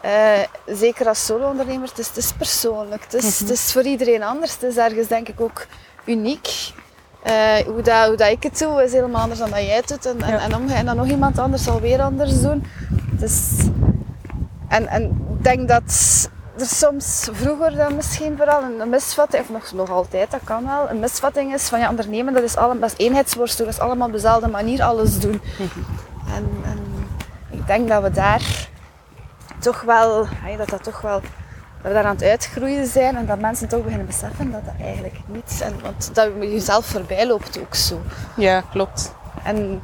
eh, 0.02 0.40
zeker 0.66 1.08
als 1.08 1.26
solo-ondernemer, 1.26 1.88
het 1.90 2.00
is, 2.00 2.08
het 2.08 2.18
is 2.18 2.32
persoonlijk. 2.34 3.04
Het 3.04 3.14
is, 3.14 3.40
het 3.40 3.50
is 3.50 3.72
voor 3.72 3.84
iedereen 3.84 4.24
anders. 4.24 4.54
Het 4.54 4.64
is 4.64 4.78
ergens 4.78 5.08
denk 5.08 5.28
ik 5.28 5.42
ook 5.42 5.66
uniek. 6.06 6.48
Eh, 7.24 7.56
hoe, 7.66 7.82
dat, 7.82 8.08
hoe 8.08 8.16
dat 8.16 8.30
ik 8.32 8.44
het 8.44 8.60
doe 8.60 8.84
is 8.84 8.92
helemaal 8.92 9.22
anders 9.22 9.40
dan 9.40 9.50
dat 9.50 9.60
jij 9.60 9.76
het 9.76 9.88
doet. 9.88 10.06
En, 10.06 10.22
en, 10.22 10.30
Ja. 10.32 10.40
en, 10.40 10.70
en 10.70 10.86
dan 10.86 10.96
nog 10.96 11.08
iemand 11.08 11.40
anders 11.40 11.64
zal 11.64 11.80
weer 11.82 12.02
anders 12.02 12.42
doen. 12.42 12.66
Dus, 13.12 13.50
en, 14.68 14.88
en 14.88 15.04
ik 15.38 15.44
denk 15.44 15.68
dat 15.68 16.30
er 16.60 16.66
soms 16.66 17.28
vroeger 17.32 17.76
dan 17.76 17.96
misschien 17.96 18.38
vooral 18.38 18.64
een, 18.64 18.90
misvatting, 18.90 19.44
of 19.44 19.50
nog, 19.50 19.72
nog 19.74 19.90
altijd, 19.90 20.32
dat 20.32 20.40
kan 20.44 20.66
wel, 20.66 20.90
een 20.90 21.00
misvatting 21.00 21.54
is 21.54 21.70
van 21.70 21.80
ja, 21.80 21.90
ondernemen 21.90 22.34
dat 22.34 22.44
is, 22.44 22.56
allemaal, 22.56 22.80
dat 22.80 22.94
is 22.98 23.06
eenheidsworst, 23.06 23.58
dat 23.58 23.68
is 23.68 23.80
allemaal 23.80 24.08
op 24.08 24.14
dezelfde 24.14 24.48
manier 24.48 24.84
alles 24.84 25.20
doen. 25.20 25.42
En, 26.36 26.50
en 26.64 27.08
ik 27.50 27.68
denk 27.68 27.88
dat 27.88 28.04
we 28.04 28.12
daar 28.12 28.68
toch 29.60 29.82
wel, 29.82 30.28
dat 30.58 30.70
dat 30.70 30.84
toch 30.84 31.02
wel, 31.02 31.20
dat 31.20 31.30
we 31.82 31.94
daar 31.94 32.06
aan 32.06 32.16
het 32.16 32.24
uitgroeien 32.24 32.86
zijn 32.86 33.16
en 33.16 33.26
dat 33.26 33.40
mensen 33.40 33.68
toch 33.68 33.84
beginnen 33.84 34.08
beseffen 34.08 34.52
dat 34.52 34.66
dat 34.66 34.74
eigenlijk 34.82 35.20
niet, 35.26 35.62
en, 35.64 35.82
want 35.82 36.10
dat 36.16 36.30
je 36.40 36.52
jezelf 36.52 36.86
voorbij 36.86 37.28
loopt 37.28 37.60
ook 37.60 37.76
zo. 37.76 38.02
Ja, 38.36 38.62
klopt. 38.72 39.14
En 39.44 39.82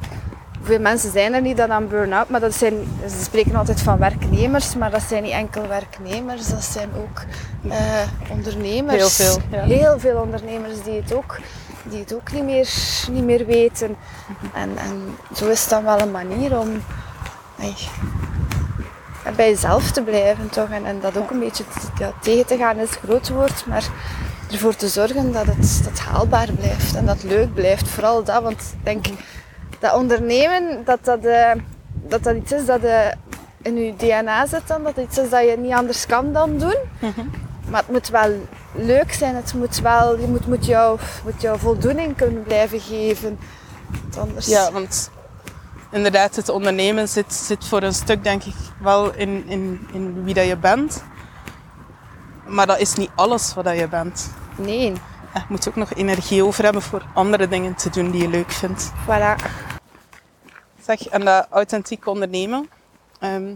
hoeveel 0.64 0.82
mensen 0.82 1.10
zijn 1.12 1.34
er 1.34 1.40
niet 1.40 1.56
dat 1.56 1.68
aan 1.68 1.88
burn-out, 1.88 2.28
maar 2.28 2.40
dat 2.40 2.54
zijn, 2.54 2.74
ze 3.08 3.22
spreken 3.24 3.54
altijd 3.54 3.80
van 3.80 3.98
werknemers, 3.98 4.76
maar 4.76 4.90
dat 4.90 5.02
zijn 5.02 5.22
niet 5.22 5.32
enkel 5.32 5.68
werknemers, 5.68 6.48
dat 6.48 6.64
zijn 6.64 6.88
ook 6.96 7.22
eh, 7.70 8.30
ondernemers. 8.30 9.18
Heel 9.18 9.28
veel, 9.28 9.42
ja. 9.50 9.64
Heel 9.64 9.98
veel 9.98 10.20
ondernemers 10.20 10.82
die 10.82 11.00
het 11.00 11.12
ook 11.12 11.38
die 11.82 11.98
het 11.98 12.14
ook 12.14 12.32
niet 12.32 12.44
meer, 12.44 12.68
niet 13.10 13.24
meer 13.24 13.46
weten. 13.46 13.96
En, 14.54 14.76
en 14.76 15.16
zo 15.34 15.48
is 15.48 15.60
het 15.60 15.70
dan 15.70 15.84
wel 15.84 16.00
een 16.00 16.10
manier 16.10 16.58
om 16.58 16.82
bij 19.36 19.50
jezelf 19.50 19.90
te 19.90 20.02
blijven 20.02 20.48
toch. 20.48 20.68
En, 20.68 20.84
en 20.84 21.00
dat 21.00 21.16
ook 21.16 21.30
een 21.30 21.38
beetje 21.40 21.64
ja, 21.98 22.12
tegen 22.20 22.46
te 22.46 22.56
gaan 22.56 22.78
is 22.78 22.90
het 22.90 22.98
groot 23.04 23.28
woord, 23.28 23.66
maar 23.66 23.84
ervoor 24.50 24.76
te 24.76 24.88
zorgen 24.88 25.32
dat 25.32 25.46
het, 25.46 25.80
dat 25.82 25.90
het 25.90 26.00
haalbaar 26.00 26.52
blijft 26.52 26.94
en 26.94 27.06
dat 27.06 27.22
het 27.22 27.30
leuk 27.30 27.54
blijft. 27.54 27.88
Vooral 27.88 28.24
dat, 28.24 28.42
want 28.42 28.60
ik 28.60 28.84
denk 28.84 29.06
dat 29.84 29.94
ondernemen, 29.94 30.82
dat 30.84 30.98
dat, 31.04 31.24
eh, 31.24 31.50
dat, 31.92 32.22
dat 32.22 32.36
iets 32.36 32.52
is 32.52 32.66
dat 32.66 32.82
eh, 32.82 33.06
in 33.62 33.76
je 33.76 33.94
DNA 33.96 34.46
zit 34.46 34.68
dan, 34.68 34.82
dat 34.82 34.96
iets 34.96 35.18
is 35.18 35.30
dat 35.30 35.44
je 35.48 35.56
niet 35.58 35.72
anders 35.72 36.06
kan 36.06 36.32
dan 36.32 36.58
doen. 36.58 36.76
Maar 37.68 37.80
het 37.80 37.90
moet 37.90 38.08
wel 38.08 38.30
leuk 38.72 39.12
zijn, 39.12 39.34
het 39.36 39.54
moet 39.54 39.80
wel, 39.80 40.18
je 40.18 40.26
moet, 40.26 40.46
moet, 40.46 40.66
jou, 40.66 40.98
moet 41.24 41.42
jou 41.42 41.58
voldoening 41.58 42.16
kunnen 42.16 42.42
blijven 42.42 42.80
geven. 42.80 43.38
Want 44.02 44.16
Anders, 44.28 44.46
Ja, 44.46 44.72
want 44.72 45.10
inderdaad, 45.90 46.36
het 46.36 46.48
ondernemen 46.48 47.08
zit, 47.08 47.32
zit 47.32 47.64
voor 47.64 47.82
een 47.82 47.94
stuk 47.94 48.24
denk 48.24 48.42
ik 48.44 48.54
wel 48.80 49.14
in, 49.14 49.44
in, 49.48 49.86
in 49.92 50.24
wie 50.24 50.34
dat 50.34 50.46
je 50.46 50.56
bent. 50.56 51.02
Maar 52.46 52.66
dat 52.66 52.78
is 52.78 52.94
niet 52.94 53.10
alles 53.14 53.54
wat 53.54 53.64
dat 53.64 53.78
je 53.78 53.88
bent. 53.88 54.30
Nee, 54.56 54.92
Je 55.34 55.40
moet 55.48 55.68
ook 55.68 55.76
nog 55.76 55.94
energie 55.94 56.44
over 56.44 56.64
hebben 56.64 56.82
voor 56.82 57.02
andere 57.14 57.48
dingen 57.48 57.74
te 57.74 57.90
doen 57.90 58.10
die 58.10 58.22
je 58.22 58.28
leuk 58.28 58.50
vindt. 58.52 58.92
voilà. 59.06 59.34
Zeg, 60.86 61.06
en 61.08 61.24
dat 61.24 61.46
authentiek 61.50 62.06
ondernemen. 62.06 62.68
ehm, 63.20 63.50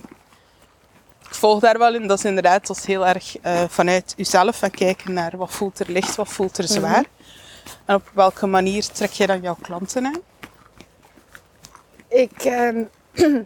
ik 1.29 1.35
volg 1.35 1.61
daar 1.61 1.79
wel 1.79 1.95
in. 1.95 2.07
Dat 2.07 2.19
is 2.19 2.25
inderdaad 2.25 2.67
dat 2.67 2.77
is 2.77 2.85
heel 2.85 3.07
erg 3.07 3.39
eh, 3.39 3.63
vanuit 3.69 4.15
jezelf 4.17 4.63
en 4.63 4.71
kijken 4.71 5.13
naar 5.13 5.37
wat 5.37 5.51
voelt 5.51 5.79
er 5.79 5.91
licht, 5.91 6.15
wat 6.17 6.29
voelt 6.29 6.59
er 6.59 6.69
zwaar. 6.69 7.05
En 7.85 7.95
op 7.95 8.11
welke 8.15 8.47
manier 8.47 8.87
trek 8.87 9.11
je 9.11 9.27
dan 9.27 9.41
jouw 9.41 9.57
klanten 9.63 10.07
aan? 10.07 10.21
Ik 12.09 12.33
ehm, 12.45 12.85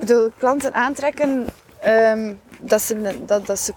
bedoel, 0.00 0.30
klanten 0.38 0.74
aantrekken, 0.74 1.46
ehm, 1.80 2.34
dat 2.60 2.82
ze, 2.82 3.24
dat, 3.26 3.46
dat 3.46 3.58
ze, 3.58 3.72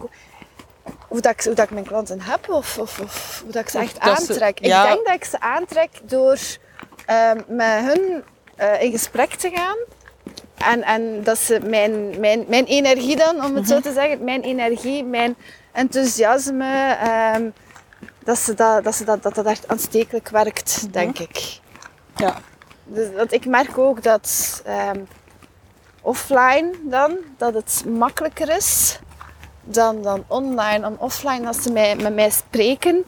hoe, 1.07 1.21
dat 1.21 1.31
ik, 1.31 1.41
hoe 1.43 1.53
dat 1.53 1.65
ik 1.65 1.71
mijn 1.71 1.85
klanten 1.85 2.21
heb 2.21 2.49
of, 2.49 2.77
of, 2.77 2.99
of 2.99 3.39
hoe 3.43 3.51
dat 3.51 3.61
ik 3.61 3.69
ze 3.69 3.79
echt 3.79 4.03
dat 4.03 4.21
ze- 4.21 4.31
aantrek. 4.31 4.65
ja. 4.65 4.83
Ik 4.83 4.93
denk 4.93 5.05
dat 5.05 5.15
ik 5.15 5.23
ze 5.23 5.39
aantrek 5.39 5.89
door 6.03 6.37
met 7.47 7.79
hun 7.93 8.23
eh, 8.59 8.81
in 8.81 8.91
gesprek 8.91 9.29
te 9.29 9.49
gaan. 9.49 9.77
En, 10.57 10.83
en 10.83 11.23
dat 11.23 11.37
ze 11.37 11.59
mijn, 11.63 12.19
mijn, 12.19 12.45
mijn 12.47 12.65
energie 12.65 13.15
dan, 13.15 13.45
om 13.45 13.55
het 13.55 13.67
zo 13.67 13.79
te 13.79 13.93
zeggen, 13.93 14.23
mijn 14.23 14.41
energie, 14.41 15.03
mijn 15.03 15.35
enthousiasme, 15.71 16.97
ehm, 17.01 17.49
dat, 18.23 18.37
ze 18.37 18.53
dat, 18.53 18.83
dat, 18.83 18.95
ze 18.95 19.03
dat, 19.03 19.23
dat 19.23 19.35
dat 19.35 19.45
echt 19.45 19.67
aanstekelijk 19.67 20.29
werkt, 20.29 20.93
denk 20.93 21.19
ik. 21.19 21.59
Ja. 22.15 22.35
Dus 22.83 23.07
dat, 23.15 23.31
ik 23.31 23.45
merk 23.45 23.77
ook 23.77 24.03
dat 24.03 24.61
ehm, 24.65 24.99
offline 26.01 26.71
dan, 26.83 27.17
dat 27.37 27.53
het 27.53 27.83
makkelijker 27.87 28.49
is 28.49 28.99
dan, 29.63 30.01
dan 30.01 30.23
online. 30.27 30.85
En 30.85 30.99
offline, 30.99 31.47
als 31.47 31.61
ze 31.61 31.71
mij, 31.71 31.95
met 31.95 32.15
mij 32.15 32.29
spreken, 32.29 33.03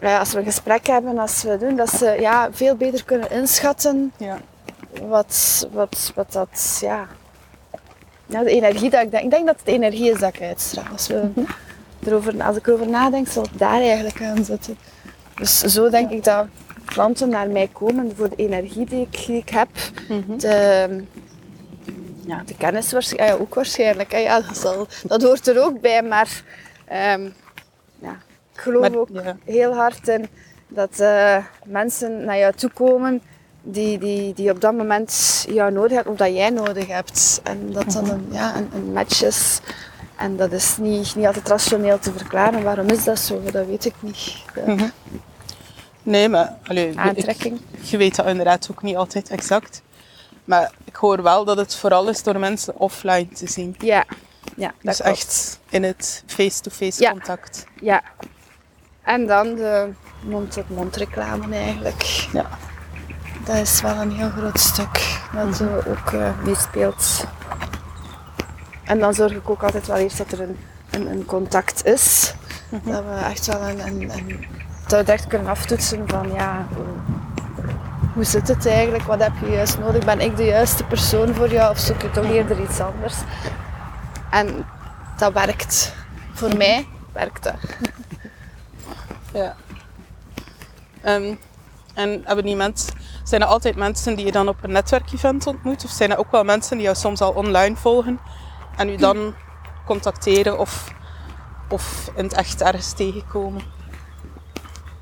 eh, 0.00 0.18
als 0.18 0.32
we 0.32 0.38
een 0.38 0.44
gesprek 0.44 0.86
hebben, 0.86 1.18
als 1.18 1.42
we 1.42 1.58
doen, 1.58 1.76
dat 1.76 1.90
ze 1.90 2.16
ja, 2.20 2.48
veel 2.52 2.76
beter 2.76 3.04
kunnen 3.04 3.30
inschatten 3.30 4.12
ja. 4.16 4.38
Wat, 5.02 5.66
wat, 5.72 6.12
wat 6.14 6.32
dat, 6.32 6.78
ja... 6.80 7.06
Ja, 8.26 8.42
de 8.42 8.50
energie 8.50 8.90
dat 8.90 9.02
ik 9.02 9.10
denk. 9.10 9.24
Ik 9.24 9.30
denk 9.30 9.46
dat 9.46 9.56
het 9.56 9.66
de 9.66 9.72
energie 9.72 10.10
is 10.10 10.18
dat 10.18 10.34
ik 10.34 10.40
uitstraal. 10.42 10.92
Als, 10.92 11.06
we 11.06 11.30
erover, 12.06 12.42
als 12.42 12.56
ik 12.56 12.66
erover 12.66 12.88
nadenk, 12.88 13.28
zal 13.28 13.42
het 13.42 13.58
daar 13.58 13.80
eigenlijk 13.80 14.22
aan 14.22 14.44
zitten. 14.44 14.76
Dus 15.34 15.58
zo 15.60 15.90
denk 15.90 16.10
ik 16.10 16.24
dat 16.24 16.46
klanten 16.84 17.28
naar 17.28 17.48
mij 17.48 17.68
komen 17.72 18.16
voor 18.16 18.28
de 18.28 18.36
energie 18.36 18.86
die 18.86 19.00
ik, 19.10 19.26
die 19.26 19.36
ik 19.36 19.48
heb. 19.48 19.68
De, 20.38 20.88
ja, 22.26 22.42
de 22.46 22.56
kennis 22.56 22.92
waarsch- 22.92 23.16
ja, 23.16 23.32
ook 23.32 23.54
waarschijnlijk. 23.54 24.12
hè. 24.12 24.18
Ja, 24.18 24.40
dat, 24.40 24.56
zal, 24.56 24.86
dat 25.04 25.22
hoort 25.22 25.46
er 25.48 25.62
ook 25.64 25.80
bij, 25.80 26.02
maar 26.02 26.42
ehm, 26.84 27.28
ja, 27.98 28.10
ik 28.54 28.60
geloof 28.60 28.80
Maar- 28.88 28.96
ook 28.98 29.08
heel 29.44 29.74
hard 29.74 30.08
in 30.08 30.26
dat 30.68 31.00
eh, 31.00 31.36
mensen 31.64 32.24
naar 32.24 32.38
jou 32.38 32.52
toe 32.54 32.70
komen 32.70 33.22
die, 33.64 33.98
die, 33.98 34.34
die 34.34 34.50
op 34.50 34.60
dat 34.60 34.72
moment 34.74 35.44
jou 35.48 35.72
nodig 35.72 35.92
hebben, 35.92 36.12
of 36.12 36.18
dat 36.18 36.34
jij 36.34 36.50
nodig 36.50 36.86
hebt. 36.86 37.40
En 37.42 37.72
dat 37.72 37.90
dan 37.92 38.10
een, 38.10 38.26
ja, 38.30 38.56
een, 38.56 38.70
een 38.74 38.92
match 38.92 39.22
is. 39.24 39.60
En 40.16 40.36
dat 40.36 40.52
is 40.52 40.76
niet, 40.76 41.14
niet 41.14 41.26
altijd 41.26 41.48
rationeel 41.48 41.98
te 41.98 42.12
verklaren. 42.16 42.62
Waarom 42.62 42.88
is 42.88 43.04
dat 43.04 43.18
zo? 43.18 43.42
Dat 43.52 43.66
weet 43.66 43.84
ik 43.84 43.94
niet. 44.00 44.32
De 44.54 44.90
Nee, 46.02 46.28
maar 46.28 46.56
allee, 46.66 46.90
ik- 46.90 46.96
aantrekking. 46.98 47.60
je 47.82 47.96
weet 47.96 48.16
dat 48.16 48.26
inderdaad 48.26 48.68
ook 48.70 48.82
niet 48.82 48.96
altijd 48.96 49.30
exact. 49.30 49.82
Maar 50.44 50.72
ik 50.84 50.96
hoor 50.96 51.22
wel 51.22 51.44
dat 51.44 51.56
het 51.56 51.74
vooral 51.76 52.08
is 52.08 52.22
door 52.22 52.38
mensen 52.38 52.78
offline 52.78 53.28
te 53.28 53.46
zien. 53.48 53.74
Ja, 53.78 54.04
ja 54.56 54.66
dat 54.66 54.74
Dus 54.82 54.96
klopt. 54.96 55.10
echt 55.18 55.58
in 55.68 55.82
het 55.82 56.22
face-to-face 56.26 57.02
Ja. 57.02 57.10
contact. 57.10 57.64
Ja. 57.80 58.02
En 59.02 59.26
dan 59.26 59.54
de 59.54 59.88
mond-tot-mond 60.24 60.96
reclame 60.96 61.56
eigenlijk. 61.56 62.02
Ja. 62.32 62.48
Dat 63.44 63.56
is 63.56 63.80
wel 63.80 63.96
een 63.96 64.12
heel 64.12 64.30
groot 64.30 64.60
stuk 64.60 65.18
dat 65.32 65.56
zo 65.56 65.82
ook 65.86 66.12
eh, 66.12 66.30
meespeelt. 66.44 67.26
En 68.84 68.98
dan 68.98 69.14
zorg 69.14 69.32
ik 69.32 69.50
ook 69.50 69.62
altijd 69.62 69.86
wel 69.86 69.96
eerst 69.96 70.18
dat 70.18 70.32
er 70.32 70.40
een, 70.40 70.56
een, 70.90 71.06
een 71.06 71.24
contact 71.24 71.84
is. 71.84 72.34
Dat 72.70 73.04
we 73.04 73.20
echt 73.30 73.46
wel 73.46 73.60
een, 73.60 73.86
een, 73.86 74.10
een, 74.10 74.46
dat 74.86 75.06
we 75.06 75.12
echt 75.12 75.26
kunnen 75.26 75.48
aftoetsen 75.48 76.08
van 76.08 76.32
ja, 76.32 76.66
hoe, 78.14 78.24
zit 78.24 78.48
het 78.48 78.66
eigenlijk? 78.66 79.04
Wat 79.04 79.22
heb 79.22 79.32
je 79.40 79.50
juist 79.50 79.78
nodig? 79.78 80.04
Ben 80.04 80.20
ik 80.20 80.36
de 80.36 80.44
juiste 80.44 80.84
persoon 80.84 81.34
voor 81.34 81.50
jou 81.50 81.70
of 81.70 81.78
zoek 81.78 82.02
je 82.02 82.10
toch 82.10 82.30
eerder 82.30 82.60
iets 82.60 82.80
anders? 82.80 83.14
En 84.30 84.64
dat 85.16 85.32
werkt. 85.32 85.94
Voor 86.32 86.56
mij 86.56 86.86
werkt 87.12 87.42
dat. 87.42 87.54
Ja. 89.32 89.54
Ehm, 91.02 91.34
en 91.94 92.56
mensen, 92.56 92.94
zijn 93.24 93.40
er 93.40 93.46
altijd 93.46 93.76
mensen 93.76 94.16
die 94.16 94.24
je 94.24 94.32
dan 94.32 94.48
op 94.48 94.56
een 94.60 94.72
netwerkevent 94.72 95.46
ontmoet? 95.46 95.84
Of 95.84 95.90
zijn 95.90 96.10
er 96.10 96.18
ook 96.18 96.30
wel 96.30 96.44
mensen 96.44 96.76
die 96.76 96.84
jou 96.84 96.96
soms 96.96 97.20
al 97.20 97.32
online 97.32 97.76
volgen 97.76 98.20
en 98.76 98.88
u 98.88 98.96
dan 98.96 99.34
contacteren 99.86 100.58
of, 100.58 100.92
of 101.68 102.10
in 102.16 102.24
het 102.24 102.32
echt 102.32 102.62
ergens 102.62 102.92
tegenkomen? 102.92 103.62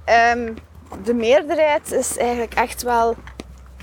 Ehm, 0.05 0.55
de 1.03 1.15
meerderheid 1.15 1.93
is 1.93 2.19
eigenlijk 2.19 2.55
echt 2.55 2.83
wel 2.83 3.17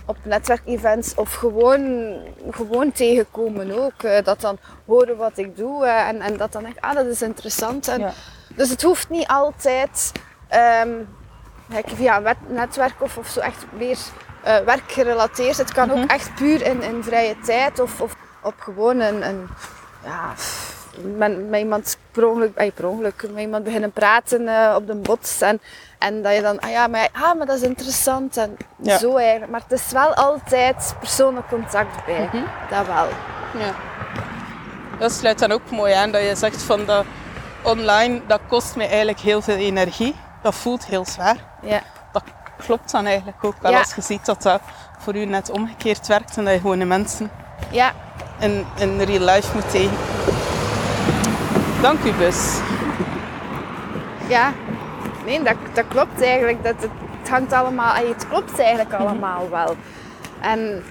op 0.06 0.18
netwerkevents 0.24 1.16
of 1.16 1.34
gewoon, 1.34 2.14
gewoon 2.52 2.92
tegenkomen 2.92 3.84
ook. 3.84 4.04
Eh, 4.04 4.24
dat 4.24 4.42
dan 4.42 4.58
horen 4.86 5.18
wat 5.18 5.38
ik 5.38 5.58
doe 5.58 5.86
eh, 5.86 6.08
en, 6.08 6.22
en 6.22 6.38
dat 6.38 6.52
dan 6.52 6.66
echt, 6.66 6.82
ah 6.82 6.96
dat 6.96 7.06
is 7.06 7.22
interessant. 7.22 7.88
En, 7.88 8.00
Ja. 8.00 8.14
Dus 8.56 8.70
het 8.70 8.82
hoeft 8.82 9.10
niet 9.10 9.28
altijd 9.28 10.12
ehm, 10.48 10.90
via 11.86 12.18
een 12.18 12.36
netwerk 12.48 13.02
of, 13.02 13.18
of 13.18 13.28
zo 13.28 13.40
echt 13.40 13.66
weer 13.78 13.98
eh, 14.44 14.58
werkgerelateerd. 14.58 15.58
Het 15.58 15.72
kan 15.72 15.92
ook 15.92 16.10
echt 16.10 16.36
puur 16.36 16.62
in, 16.66 16.82
in 16.82 17.04
vrije 17.04 17.36
tijd 17.40 17.80
of, 17.80 18.02
of 18.02 18.16
op 18.42 18.54
gewoon 18.60 19.00
een, 19.00 19.28
een 19.28 19.48
ja, 20.04 20.34
met, 21.18 21.50
met 21.50 21.60
iemand 21.60 21.98
per 22.12 22.28
ongeluk, 22.28 22.56
eh, 22.56 22.72
per 22.74 22.88
ongeluk, 22.88 23.26
met 23.32 23.42
iemand 23.42 23.64
beginnen 23.64 23.92
praten 23.92 24.48
eh, 24.48 24.76
op 24.76 24.88
de 24.88 24.96
bots. 24.96 25.42
En, 25.42 25.62
en 26.00 26.22
dat 26.22 26.36
je 26.36 26.42
dan, 26.42 26.60
ah 26.60 26.70
ja, 26.70 26.88
maar, 26.88 27.10
ah, 27.14 27.38
maar 27.38 27.46
dat 27.46 27.56
is 27.56 27.62
interessant. 27.62 28.38
En 28.38 28.58
Ja. 28.82 28.98
zo 28.98 29.16
eigenlijk. 29.18 29.52
Maar 29.52 29.62
het 29.68 29.80
is 29.80 29.92
wel 29.92 30.14
altijd 30.14 30.96
persoonlijk 31.00 31.48
contact 31.48 32.06
bij. 32.06 32.30
Dat 32.70 32.86
wel. 32.86 33.08
Ja. 33.62 33.74
Dat 35.00 35.12
sluit 35.12 35.40
dan 35.40 35.52
ook 35.52 35.70
mooi 35.72 35.94
aan 35.94 36.12
dat 36.12 36.22
je 36.22 36.36
zegt 36.36 36.62
van 36.62 36.86
dat 36.86 37.06
online, 37.64 38.22
dat 38.28 38.40
kost 38.48 38.76
mij 38.76 38.88
eigenlijk 38.88 39.20
heel 39.20 39.42
veel 39.42 39.56
energie. 39.56 40.16
Dat 40.42 40.56
voelt 40.56 40.86
heel 40.86 41.06
zwaar. 41.06 41.36
Ja. 41.62 41.82
Klopt 42.66 42.92
dan 42.92 43.06
eigenlijk 43.06 43.44
ook 43.44 43.56
wel 43.62 43.72
Ja. 43.72 43.78
als 43.78 43.94
je 43.96 44.02
ziet 44.02 44.26
dat 44.26 44.42
dat 44.42 44.62
voor 45.00 45.16
u 45.16 45.26
net 45.26 45.50
omgekeerd 45.52 46.08
werkt 46.08 46.38
en 46.38 46.44
dat 46.46 46.54
je 46.54 46.60
gewoon 46.60 46.80
de 46.80 46.86
mensen 46.86 47.32
Ja. 47.72 47.92
in, 48.40 48.66
in 48.78 49.02
real 49.02 49.26
life 49.26 49.54
moet 49.54 49.70
tegen. 49.72 49.98
Dank 51.82 52.04
u, 52.04 52.14
Bus. 52.14 52.58
Ja, 54.28 54.52
nee, 55.26 55.44
dat, 55.44 55.56
dat 55.74 55.86
klopt 55.88 56.22
eigenlijk. 56.22 56.64
Dat, 56.64 56.76
het, 56.80 56.90
het 57.20 57.30
hangt 57.30 57.54
allemaal, 57.54 57.94
het 57.94 58.28
klopt 58.28 58.60
eigenlijk 58.60 58.94
allemaal 58.94 59.50
wel. 59.50 59.76
En 60.42 60.84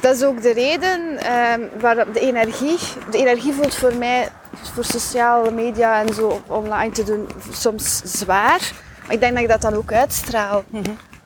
dat 0.00 0.14
is 0.16 0.22
ook 0.24 0.42
de 0.42 0.52
reden 0.52 1.18
ehm 1.18 1.60
waarom 1.80 2.12
de 2.12 2.20
energie, 2.20 2.78
de 3.10 3.18
energie 3.18 3.52
voelt 3.52 3.74
voor 3.74 3.94
mij, 3.94 4.28
voor 4.74 4.84
sociale 4.84 5.50
media 5.50 6.00
en 6.00 6.14
zo 6.14 6.42
online 6.46 6.90
te 6.92 7.02
doen, 7.04 7.28
soms 7.52 8.00
zwaar. 8.04 8.72
Maar 9.06 9.14
ik 9.14 9.20
denk 9.20 9.32
dat 9.32 9.42
ik 9.42 9.48
dat 9.48 9.60
dan 9.62 9.74
ook 9.74 9.92
uitstraal. 9.92 10.64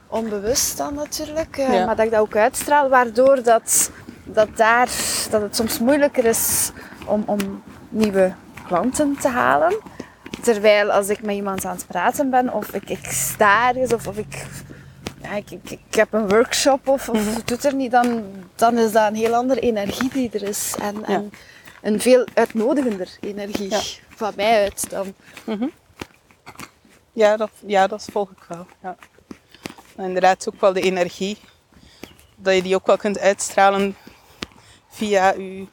Onbewust 0.09 0.77
dan 0.77 0.95
natuurlijk, 0.95 1.57
eh, 1.59 1.73
Ja. 1.75 1.85
maar 1.87 1.97
dat 1.97 2.05
ik 2.05 2.11
dat 2.11 2.21
ook 2.21 2.37
uitstraal, 2.37 2.89
waardoor 2.89 3.43
dat, 3.43 3.91
dat, 4.25 4.49
daar, 4.57 4.89
dat 5.31 5.43
het 5.43 5.57
soms 5.57 5.79
moeilijker 5.79 6.25
is 6.25 6.71
om, 7.07 7.23
om 7.27 7.63
nieuwe 7.89 8.33
klanten 8.67 9.17
te 9.21 9.29
halen. 9.29 9.77
Terwijl 10.43 10.91
als 10.93 11.09
ik 11.09 11.23
met 11.23 11.35
iemand 11.35 11.65
aan 11.65 11.75
het 11.77 11.87
praten 11.87 12.31
ben, 12.31 12.53
of 12.53 12.69
ik, 12.75 12.91
ik 12.91 13.05
sta 13.11 13.69
ergens, 13.69 13.93
of, 13.93 14.07
of 14.07 14.17
ik, 14.17 14.47
ja, 15.23 15.31
ik, 15.35 15.51
ik, 15.51 15.71
ik 15.71 15.95
heb 15.95 16.13
een 16.13 16.29
workshop, 16.29 16.89
of, 16.89 17.09
of 17.09 17.17
Mhm. 17.27 17.35
het 17.35 17.47
doet 17.49 17.65
er 17.65 17.75
niet, 17.75 17.91
dan, 17.91 18.23
dan 18.55 18.79
is 18.79 18.93
dat 18.93 19.09
een 19.09 19.15
heel 19.15 19.35
andere 19.35 19.61
energie 19.61 20.09
die 20.13 20.31
er 20.33 20.43
is. 20.43 20.75
En, 20.83 21.05
en 21.05 21.31
een 21.83 22.01
veel 22.01 22.25
uitnodigender 22.35 23.09
energie 23.21 23.71
Ja. 23.71 23.81
van 24.09 24.33
mij 24.37 24.63
uit 24.63 24.91
dan. 24.91 25.15
Ja, 27.13 27.37
dat, 27.37 27.51
ja, 27.67 27.87
dat 27.87 28.09
volg 28.13 28.31
ik 28.31 28.45
wel. 28.49 28.67
Ja. 28.83 28.97
En 29.97 30.05
inderdaad 30.05 30.49
ook 30.49 30.61
wel 30.61 30.73
de 30.73 30.81
energie. 30.81 31.39
Dat 32.37 32.55
je 32.55 32.63
die 32.63 32.75
ook 32.75 32.87
wel 32.87 32.97
kunt 32.97 33.19
uitstralen 33.19 33.97
via 34.89 35.33
je... 35.33 35.67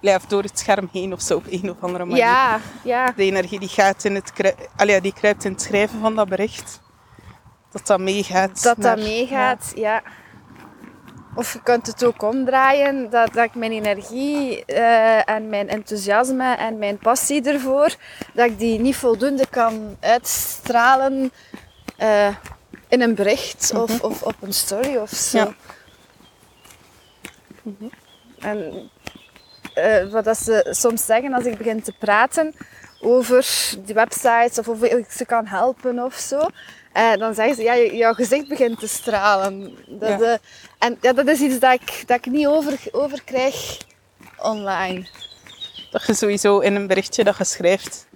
Of 0.00 0.26
door 0.26 0.42
het 0.42 0.58
scherm 0.58 0.88
heen 0.92 1.12
of 1.12 1.20
zo 1.20 1.36
op 1.36 1.44
een 1.50 1.70
of 1.70 1.76
andere 1.80 2.04
manier. 2.04 2.24
Ja, 2.24 2.60
ja. 2.84 3.12
De 3.16 3.22
energie 3.22 3.58
die, 3.58 3.68
gaat 3.68 4.04
in 4.04 4.14
het, 4.14 4.32
Allee, 4.76 5.00
die 5.00 5.12
kruipt 5.12 5.44
in 5.44 5.52
het 5.52 5.62
schrijven 5.62 6.00
van 6.00 6.14
dat 6.14 6.28
bericht. 6.28 6.80
Dat 7.70 7.86
dat 7.86 8.00
meegaat. 8.00 8.62
Dat 8.62 8.76
dat 8.76 8.98
meegaat, 8.98 9.72
ja. 9.74 10.02
Of 11.36 11.52
je 11.52 11.62
kunt 11.62 11.86
het 11.86 12.04
ook 12.04 12.22
omdraaien, 12.22 13.10
dat, 13.10 13.32
dat 13.32 13.44
ik 13.44 13.54
mijn 13.54 13.72
energie 13.72 14.64
eh, 14.64 15.28
en 15.28 15.48
mijn 15.48 15.68
enthousiasme 15.68 16.54
en 16.54 16.78
mijn 16.78 16.98
passie 16.98 17.42
ervoor, 17.42 17.94
dat 18.34 18.46
ik 18.46 18.58
die 18.58 18.80
niet 18.80 18.96
voldoende 18.96 19.46
kan 19.50 19.96
uitstralen 20.00 21.32
eh, 21.96 22.36
in 22.88 23.00
een 23.00 23.14
bericht 23.14 23.72
of, 23.74 24.00
of 24.00 24.22
op 24.22 24.34
een 24.40 24.52
story 24.52 24.96
of 24.96 25.10
zo. 25.10 25.38
Ja. 25.38 25.54
En 28.38 28.90
eh, 29.74 30.10
wat 30.10 30.24
dat 30.24 30.38
ze 30.38 30.66
soms 30.70 31.04
zeggen 31.04 31.32
als 31.32 31.44
ik 31.44 31.58
begin 31.58 31.82
te 31.82 31.92
praten 31.98 32.54
over 33.00 33.74
die 33.84 33.94
websites 33.94 34.58
of 34.58 34.68
of 34.68 34.82
ik 34.82 35.10
ze 35.10 35.24
kan 35.24 35.46
helpen 35.46 36.04
of 36.04 36.14
zo. 36.14 36.48
Eh, 36.96 37.16
dan 37.18 37.34
zeggen 37.34 37.54
ze, 37.56 37.62
ja, 37.62 37.76
jouw 37.76 38.12
gezicht 38.14 38.48
begint 38.48 38.78
te 38.78 38.88
stralen. 38.88 39.76
Dat, 39.86 40.08
Ja. 40.08 40.20
eh, 40.20 40.38
en 40.78 40.98
ja, 41.00 41.12
dat 41.12 41.28
is 41.28 41.40
iets 41.40 41.58
dat 41.58 41.72
ik, 41.72 42.02
dat 42.06 42.16
ik 42.16 42.26
niet 42.26 42.46
over, 42.46 42.78
over 42.92 43.22
krijg 43.24 43.76
online. 44.42 45.06
Dat 45.90 46.06
je 46.06 46.14
sowieso 46.14 46.58
in 46.58 46.74
een 46.74 46.86
berichtje 46.86 47.24
dat 47.24 47.36
je 47.38 47.44
schrijft. 47.44 48.06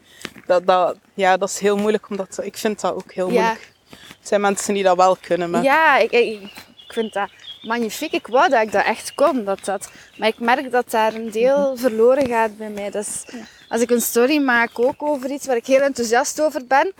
Dat, 0.46 0.66
dat, 0.66 0.96
ja, 1.14 1.36
dat 1.36 1.48
is 1.48 1.58
heel 1.58 1.76
moeilijk. 1.76 2.08
Omdat, 2.10 2.38
ik 2.42 2.56
vind 2.56 2.80
dat 2.80 2.94
ook 2.94 3.12
heel 3.12 3.30
Ja. 3.30 3.40
moeilijk. 3.40 3.72
Er 3.90 3.96
zijn 4.26 4.40
mensen 4.40 4.74
die 4.74 4.82
dat 4.82 4.96
wel 4.96 5.16
kunnen. 5.20 5.50
Maar 5.50 5.62
Ja, 5.62 5.96
ik, 5.98 6.10
ik, 6.10 6.40
ik 6.86 6.92
vind 6.92 7.12
dat 7.12 7.28
magnifiek. 7.62 8.12
Ik 8.12 8.26
wou 8.26 8.48
dat 8.48 8.62
ik 8.62 8.72
dat 8.72 8.84
echt 8.84 9.14
kon. 9.14 9.44
Dat 9.44 9.64
dat, 9.64 9.90
maar 10.16 10.28
ik 10.28 10.38
merk 10.38 10.70
dat 10.70 10.90
daar 10.90 11.14
een 11.14 11.30
deel 11.30 11.76
verloren 11.76 12.26
gaat 12.28 12.56
bij 12.56 12.68
mij. 12.70 12.90
Dus 12.90 13.24
als 13.68 13.80
ik 13.80 13.90
een 13.90 14.00
story 14.00 14.38
maak 14.38 14.78
ook 14.78 15.02
over 15.02 15.30
iets 15.30 15.46
waar 15.46 15.56
ik 15.56 15.66
heel 15.66 15.80
enthousiast 15.80 16.40
over 16.40 16.66
ben, 16.66 16.92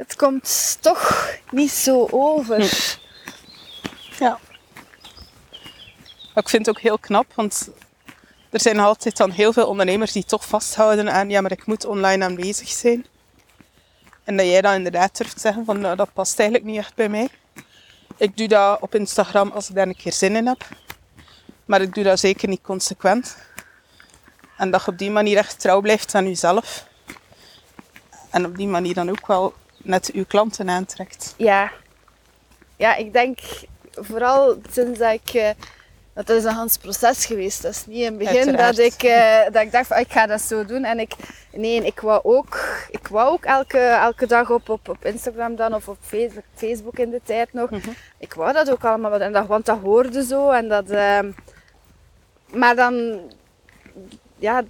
het 0.00 0.16
komt 0.16 0.76
toch 0.80 1.34
niet 1.50 1.70
zo 1.70 2.08
over. 2.10 2.58
Ja. 4.18 4.38
Ik 6.34 6.48
vind 6.48 6.66
het 6.66 6.76
ook 6.76 6.82
heel 6.82 6.98
knap, 6.98 7.26
want 7.34 7.70
er 8.50 8.60
zijn 8.60 8.78
altijd 8.78 9.16
dan 9.16 9.30
heel 9.30 9.52
veel 9.52 9.66
ondernemers 9.66 10.12
die 10.12 10.24
toch 10.24 10.46
vasthouden 10.46 11.12
aan 11.12 11.30
ja, 11.30 11.40
maar 11.40 11.52
ik 11.52 11.66
moet 11.66 11.84
online 11.84 12.24
aanwezig 12.24 12.68
zijn. 12.68 13.06
En 14.24 14.36
dat 14.36 14.46
jij 14.46 14.60
dan 14.60 14.74
inderdaad 14.74 15.16
durft 15.16 15.40
zeggen 15.40 15.64
van 15.64 15.80
nou, 15.80 15.96
dat 15.96 16.12
past 16.12 16.38
eigenlijk 16.38 16.70
niet 16.70 16.78
echt 16.78 16.94
bij 16.94 17.08
mij. 17.08 17.28
Ik 18.16 18.36
doe 18.36 18.48
dat 18.48 18.80
op 18.80 18.94
Instagram 18.94 19.50
als 19.50 19.68
ik 19.68 19.74
daar 19.74 19.86
een 19.86 19.96
keer 19.96 20.12
zin 20.12 20.36
in 20.36 20.46
heb. 20.46 20.68
Maar 21.64 21.80
ik 21.80 21.94
doe 21.94 22.04
dat 22.04 22.20
zeker 22.20 22.48
niet 22.48 22.62
consequent. 22.62 23.36
En 24.56 24.70
dat 24.70 24.84
je 24.84 24.90
op 24.90 24.98
die 24.98 25.10
manier 25.10 25.36
echt 25.36 25.60
trouw 25.60 25.80
blijft 25.80 26.14
aan 26.14 26.26
jezelf. 26.26 26.86
En 28.30 28.44
op 28.44 28.56
die 28.56 28.68
manier 28.68 28.94
dan 28.94 29.10
ook 29.10 29.26
wel 29.26 29.54
net 29.82 30.10
uw 30.12 30.24
klanten 30.24 30.70
aantrekt. 30.70 31.34
Ja. 31.36 31.70
ja, 32.76 32.96
ik 32.96 33.12
denk 33.12 33.38
vooral 33.92 34.56
sinds 34.70 34.98
dat 34.98 35.12
ik... 35.12 35.34
eh, 35.34 35.50
dat 36.14 36.36
is 36.36 36.44
een 36.44 36.54
Hans 36.54 36.76
proces 36.76 37.26
geweest. 37.26 37.62
Dat 37.62 37.72
is 37.72 37.86
niet 37.86 37.96
in 37.96 38.04
het 38.04 38.18
begin 38.18 38.36
Uiteraard. 38.36 38.76
dat 38.76 38.84
ik, 38.86 39.02
eh, 39.02 39.52
dat 39.52 39.62
ik 39.62 39.72
dacht 39.72 39.86
van 39.86 39.98
ik 39.98 40.12
ga 40.12 40.26
dat 40.26 40.40
zo 40.40 40.64
doen. 40.64 40.84
En 40.84 40.98
ik, 40.98 41.12
nee, 41.52 41.84
ik 41.84 42.00
wou 42.00 42.20
ook, 42.24 42.58
ik 42.90 43.08
wou 43.08 43.32
ook 43.32 43.44
elke, 43.44 43.78
elke 43.78 44.26
dag 44.26 44.50
op, 44.50 44.68
op, 44.68 44.88
op 44.88 45.04
Instagram 45.04 45.56
dan 45.56 45.74
of 45.74 45.88
op 45.88 45.96
Facebook, 46.00 46.44
Facebook 46.54 46.98
in 46.98 47.10
de 47.10 47.20
tijd 47.24 47.52
nog. 47.52 47.70
Ik 48.18 48.34
wou 48.34 48.52
dat 48.52 48.70
ook 48.70 48.84
allemaal. 48.84 49.20
En 49.20 49.32
dat, 49.32 49.46
want 49.46 49.66
dat 49.66 49.78
hoorde 49.78 50.24
zo. 50.24 50.50
En 50.50 50.68
dat, 50.68 50.90
ehm, 50.90 51.30
maar 52.46 52.76
dan 52.76 53.20
ja, 54.38 54.62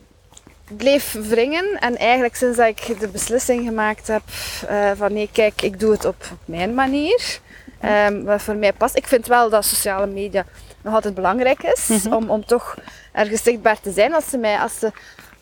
bleef 0.76 1.12
wringen. 1.28 1.78
En 1.80 1.96
eigenlijk 1.96 2.34
sinds 2.36 2.56
dat 2.56 2.66
ik 2.66 3.00
de 3.00 3.08
beslissing 3.08 3.64
gemaakt 3.64 4.06
heb 4.06 4.22
eh, 4.68 4.90
van 4.96 5.12
nee, 5.12 5.28
kijk, 5.32 5.62
ik 5.62 5.80
doe 5.80 5.92
het 5.92 6.04
op 6.04 6.24
mijn 6.44 6.74
manier. 6.74 7.38
ehm, 7.80 8.22
wat 8.24 8.42
voor 8.42 8.54
mij 8.56 8.72
past. 8.72 8.96
Ik 8.96 9.06
vind 9.06 9.26
wel 9.26 9.50
dat 9.50 9.64
sociale 9.64 10.06
media 10.06 10.44
nog 10.82 10.94
altijd 10.94 11.14
belangrijk 11.14 11.62
is. 11.62 12.06
om, 12.10 12.30
om 12.30 12.44
toch 12.46 12.76
ergens 13.12 13.42
zichtbaar 13.42 13.80
te 13.80 13.92
zijn. 13.92 14.14
Als 14.14 14.28
ze, 14.30 14.38
mij, 14.38 14.58
als 14.58 14.78
ze, 14.78 14.92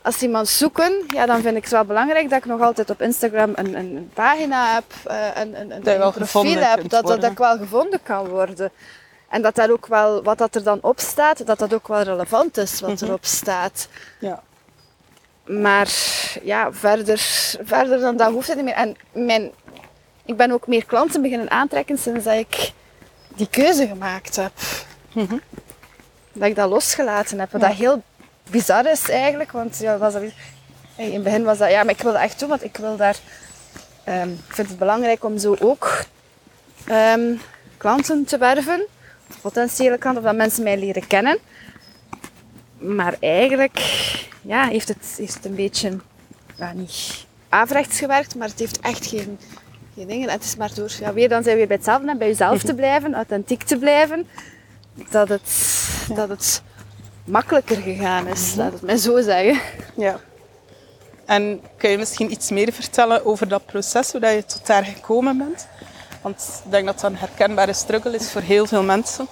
als 0.02 0.22
iemand 0.22 0.48
zoeken, 0.48 0.92
ja, 1.06 1.26
dan 1.26 1.42
vind 1.42 1.56
ik 1.56 1.62
het 1.62 1.72
wel 1.72 1.84
belangrijk 1.84 2.28
dat 2.30 2.38
ik 2.38 2.44
nog 2.44 2.60
altijd 2.60 2.90
op 2.90 3.02
Instagram 3.02 3.52
een, 3.54 3.74
een, 3.78 3.96
een 3.96 4.10
pagina 4.14 4.74
heb. 4.74 4.84
eh, 5.04 5.16
een, 5.34 5.60
een, 5.60 5.70
een, 5.70 5.82
een 6.02 6.12
profiel 6.12 6.42
heb. 6.62 6.76
Dat, 6.88 7.06
dat, 7.06 7.20
dat 7.20 7.30
ik 7.30 7.38
wel 7.38 7.56
gevonden 7.56 8.00
kan 8.02 8.26
worden. 8.28 8.70
En 9.28 9.42
dat 9.42 9.54
daar 9.54 9.70
ook 9.70 9.86
wel, 9.86 10.22
wat 10.22 10.38
dat 10.38 10.54
er 10.54 10.62
dan 10.62 10.78
op 10.82 11.00
staat, 11.00 11.46
dat 11.46 11.58
dat 11.58 11.74
ook 11.74 11.88
wel 11.88 12.02
relevant 12.02 12.56
is 12.56 12.80
wat 12.80 13.02
erop 13.02 13.24
staat. 13.24 13.88
Ja. 14.18 14.42
Maar 15.48 15.88
ja, 16.42 16.72
verder, 16.72 17.18
verder 17.62 18.00
dan 18.00 18.16
dat 18.16 18.32
hoeft 18.32 18.48
het 18.48 18.56
niet 18.56 18.64
meer. 18.64 18.74
En 18.74 18.96
mijn, 19.12 19.50
ik 20.24 20.36
ben 20.36 20.50
ook 20.50 20.66
meer 20.66 20.84
klanten 20.84 21.22
beginnen 21.22 21.50
aantrekken 21.50 21.98
sinds 21.98 22.24
dat 22.24 22.34
ik 22.34 22.72
die 23.36 23.48
keuze 23.50 23.86
gemaakt 23.86 24.36
heb. 24.36 24.52
Dat 26.32 26.48
ik 26.48 26.56
dat 26.56 26.70
losgelaten 26.70 27.38
heb. 27.38 27.52
Wat 27.52 27.60
dat 27.60 27.72
heel 27.72 28.02
bizar 28.50 28.86
is 28.86 29.08
eigenlijk. 29.10 29.52
Want 29.52 29.78
ja, 29.78 29.98
was 29.98 30.12
dat, 30.12 30.22
in 30.96 31.12
het 31.12 31.22
begin 31.22 31.44
was 31.44 31.58
dat, 31.58 31.70
ja, 31.70 31.82
maar 31.82 31.94
ik 31.94 32.02
wil 32.02 32.12
dat 32.12 32.22
echt 32.22 32.38
doen, 32.38 32.48
want 32.48 32.64
ik 32.64 32.76
wil 32.76 32.96
daar... 32.96 33.16
ehm, 34.04 34.28
ik 34.28 34.54
vind 34.54 34.68
het 34.68 34.78
belangrijk 34.78 35.24
om 35.24 35.38
zo 35.38 35.56
ook 35.60 36.04
ehm, 36.84 37.34
klanten 37.76 38.24
te 38.24 38.38
werven. 38.38 38.86
Of 39.30 39.40
potentiële 39.40 39.98
klanten, 39.98 40.22
of 40.22 40.28
dat 40.28 40.38
mensen 40.38 40.62
mij 40.62 40.78
leren 40.78 41.06
kennen. 41.06 41.38
Maar 42.78 43.16
eigenlijk 43.20 43.80
ja, 44.48 44.66
heeft, 44.66 44.88
het, 44.88 45.14
heeft 45.16 45.34
het 45.34 45.44
een 45.44 45.54
beetje, 45.54 45.98
ja, 46.56 46.72
niet 46.72 47.26
averechts 47.48 47.98
gewerkt, 47.98 48.34
maar 48.34 48.48
het 48.48 48.58
heeft 48.58 48.80
echt 48.80 49.06
geen, 49.06 49.38
geen 49.94 50.06
dingen. 50.06 50.28
En 50.28 50.34
het 50.34 50.44
is 50.44 50.56
maar 50.56 50.74
door, 50.74 50.90
ja, 51.00 51.12
weer, 51.12 51.28
dan 51.28 51.42
zijn 51.42 51.54
we 51.54 51.58
weer 51.58 51.66
bij 51.66 51.76
hetzelfde, 51.76 52.16
bij 52.16 52.28
jezelf 52.28 52.62
te 52.62 52.74
blijven, 52.82 53.14
authentiek 53.14 53.62
te 53.62 53.78
blijven, 53.78 54.28
dat 55.10 55.28
het, 55.28 55.50
dat 56.14 56.28
het 56.28 56.62
makkelijker 57.24 57.76
gegaan 57.76 58.26
is, 58.26 58.54
laat 58.54 58.72
het 58.72 58.82
mij 58.82 58.96
zo 58.96 59.20
zeggen. 59.20 59.60
Ja. 59.96 60.20
En 61.26 61.60
kun 61.76 61.90
je 61.90 61.98
misschien 61.98 62.30
iets 62.30 62.50
meer 62.50 62.72
vertellen 62.72 63.24
over 63.24 63.48
dat 63.48 63.66
proces, 63.66 64.12
hoe 64.12 64.20
dat 64.20 64.32
je 64.32 64.44
tot 64.44 64.66
daar 64.66 64.84
gekomen 64.84 65.38
bent? 65.38 65.66
Want 66.22 66.62
ik 66.64 66.70
denk 66.70 66.86
dat 66.86 67.00
dat 67.00 67.10
een 67.10 67.16
herkenbare 67.16 67.72
struggle 67.72 68.14
is 68.14 68.30
voor 68.30 68.40
heel 68.40 68.66
veel 68.66 68.82
mensen. 68.82 69.26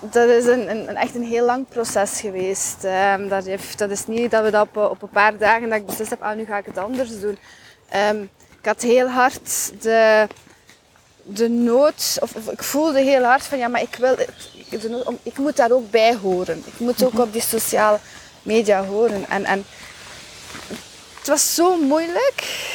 Dat 0.00 0.28
is 0.28 0.46
een, 0.46 0.70
een, 0.70 0.96
echt 0.96 1.14
een 1.14 1.24
heel 1.24 1.44
lang 1.44 1.68
proces 1.68 2.20
geweest. 2.20 2.84
Ehm, 2.84 3.28
dat, 3.28 3.44
heeft, 3.44 3.78
dat 3.78 3.90
is 3.90 4.06
niet 4.06 4.30
dat 4.30 4.44
we 4.44 4.50
dat 4.50 4.66
op, 4.66 4.76
op 4.76 5.02
een 5.02 5.08
paar 5.08 5.38
dagen 5.38 5.68
dat 5.68 5.78
ik 5.78 5.86
beslist 5.86 6.10
heb, 6.10 6.22
ah, 6.22 6.36
nu 6.36 6.44
ga 6.44 6.58
ik 6.58 6.66
het 6.66 6.78
anders 6.78 7.20
doen. 7.20 7.38
Ehm, 7.88 8.22
ik 8.60 8.66
had 8.66 8.82
heel 8.82 9.08
hard 9.08 9.72
de, 9.82 10.26
de 11.22 11.48
nood, 11.48 12.18
of, 12.20 12.34
of 12.34 12.50
ik 12.50 12.62
voelde 12.62 13.00
heel 13.00 13.22
hard 13.22 13.42
van 13.42 13.58
ja, 13.58 13.68
maar 13.68 13.82
ik 13.82 13.96
wil, 13.96 14.16
nood 14.88 15.06
om, 15.06 15.18
ik 15.22 15.38
moet 15.38 15.56
daar 15.56 15.70
ook 15.70 15.90
bij 15.90 16.16
horen. 16.16 16.62
Ik 16.66 16.78
moet 16.78 17.04
ook 17.04 17.18
op 17.18 17.32
die 17.32 17.42
sociale 17.42 17.98
media 18.42 18.84
horen. 18.84 19.24
En, 19.28 19.44
en 19.44 19.64
het 21.18 21.28
was 21.28 21.54
zo 21.54 21.76
moeilijk 21.76 22.68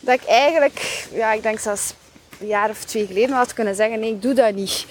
dat 0.00 0.14
ik 0.14 0.24
eigenlijk, 0.24 1.06
ja, 1.12 1.32
ik 1.32 1.42
denk 1.42 1.58
zelfs 1.58 1.92
een 2.40 2.46
jaar 2.46 2.70
of 2.70 2.84
twee 2.84 3.06
geleden 3.06 3.36
had 3.36 3.52
kunnen 3.52 3.74
zeggen, 3.74 4.00
nee, 4.00 4.10
ik 4.10 4.22
doe 4.22 4.34
dat 4.34 4.54
niet. 4.54 4.86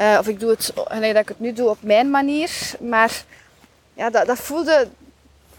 Eh, 0.00 0.16
of 0.18 0.28
ik 0.28 0.40
doe 0.40 0.50
het, 0.50 0.72
gelijk 0.74 1.12
dat 1.12 1.22
ik 1.22 1.28
het 1.28 1.40
nu 1.40 1.52
doe, 1.52 1.68
op 1.68 1.78
mijn 1.80 2.10
manier. 2.10 2.50
Maar 2.80 3.24
ja, 3.94 4.10
dat, 4.10 4.26
dat 4.26 4.38
voelde, 4.38 4.88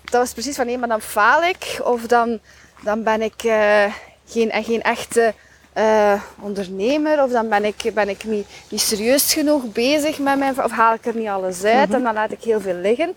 dat 0.03 0.21
was 0.21 0.33
precies 0.33 0.55
van, 0.55 0.65
nee, 0.65 0.77
maar 0.77 0.87
dan 0.87 1.01
faal 1.01 1.43
ik. 1.43 1.79
Of 1.83 2.01
dan, 2.01 2.39
dan 2.83 3.03
ben 3.03 3.21
ik 3.21 3.43
eh, 3.43 3.93
geen, 4.27 4.51
geen 4.63 4.81
echte 4.81 5.33
eh, 5.73 6.21
ondernemer. 6.39 7.23
Of 7.23 7.31
dan 7.31 7.49
ben 7.49 7.65
ik, 7.65 7.91
ben 7.93 8.09
ik 8.09 8.23
niet, 8.23 8.47
niet 8.69 8.81
serieus 8.81 9.33
genoeg 9.33 9.71
bezig 9.71 10.19
met 10.19 10.37
mijn, 10.37 10.63
of 10.63 10.71
haal 10.71 10.93
ik 10.93 11.05
er 11.05 11.15
niet 11.15 11.27
alles 11.27 11.63
uit. 11.63 11.93
En 11.93 12.03
dan 12.03 12.13
laat 12.13 12.31
ik 12.31 12.43
heel 12.43 12.61
veel 12.61 12.75
liggen. 12.75 13.13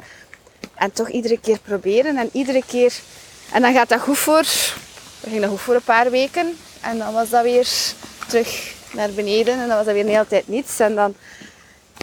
En 0.75 0.93
toch 0.93 1.09
iedere 1.09 1.41
keer 1.41 1.59
proberen. 1.59 2.17
En 2.17 2.29
iedere 2.33 2.63
keer, 2.67 2.95
en 3.53 3.63
dan 3.63 3.73
gaat 3.73 3.89
dat 3.89 4.01
goed 4.01 4.19
voor, 4.19 4.43
dat 4.43 5.29
ging 5.29 5.41
dat 5.41 5.51
goed 5.51 5.61
voor 5.61 5.75
een 5.75 5.83
paar 5.83 6.11
weken. 6.11 6.57
En 6.81 6.99
dan 6.99 7.13
was 7.13 7.31
dat 7.31 7.43
weer 7.43 7.69
terug 8.29 8.73
naar 8.95 9.11
beneden 9.11 9.55
en 9.55 9.69
dan 9.69 9.77
was 9.77 9.85
dat 9.85 9.95
weer 9.95 10.05
een 10.05 10.11
hele 10.11 10.27
tijd 10.27 10.49
niets. 10.49 10.81
En, 10.81 10.95
dan, 10.95 11.15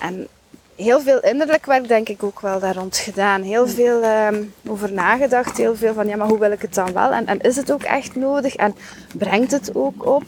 en 0.02 0.28
heel 0.76 1.02
veel 1.02 1.20
innerlijk 1.20 1.66
werk 1.66 1.88
denk 1.88 2.10
ik 2.10 2.24
ook 2.24 2.40
wel 2.40 2.60
daar 2.60 2.76
rond 2.76 2.98
gedaan. 2.98 3.42
Heel 3.42 3.68
veel 3.68 4.02
ehm, 4.02 4.44
over 4.68 4.92
nagedacht. 4.92 5.58
Heel 5.58 5.76
veel 5.76 5.94
van, 5.94 6.08
ja, 6.08 6.16
maar 6.16 6.28
hoe 6.28 6.40
wil 6.40 6.52
ik 6.52 6.62
het 6.62 6.74
dan 6.74 6.94
wel? 6.94 7.12
En, 7.12 7.26
en 7.26 7.40
is 7.40 7.56
het 7.56 7.72
ook 7.72 7.84
echt 7.84 8.16
nodig? 8.16 8.56
En 8.56 8.76
brengt 9.18 9.52
het 9.52 9.76
ook 9.76 10.06
op? 10.06 10.24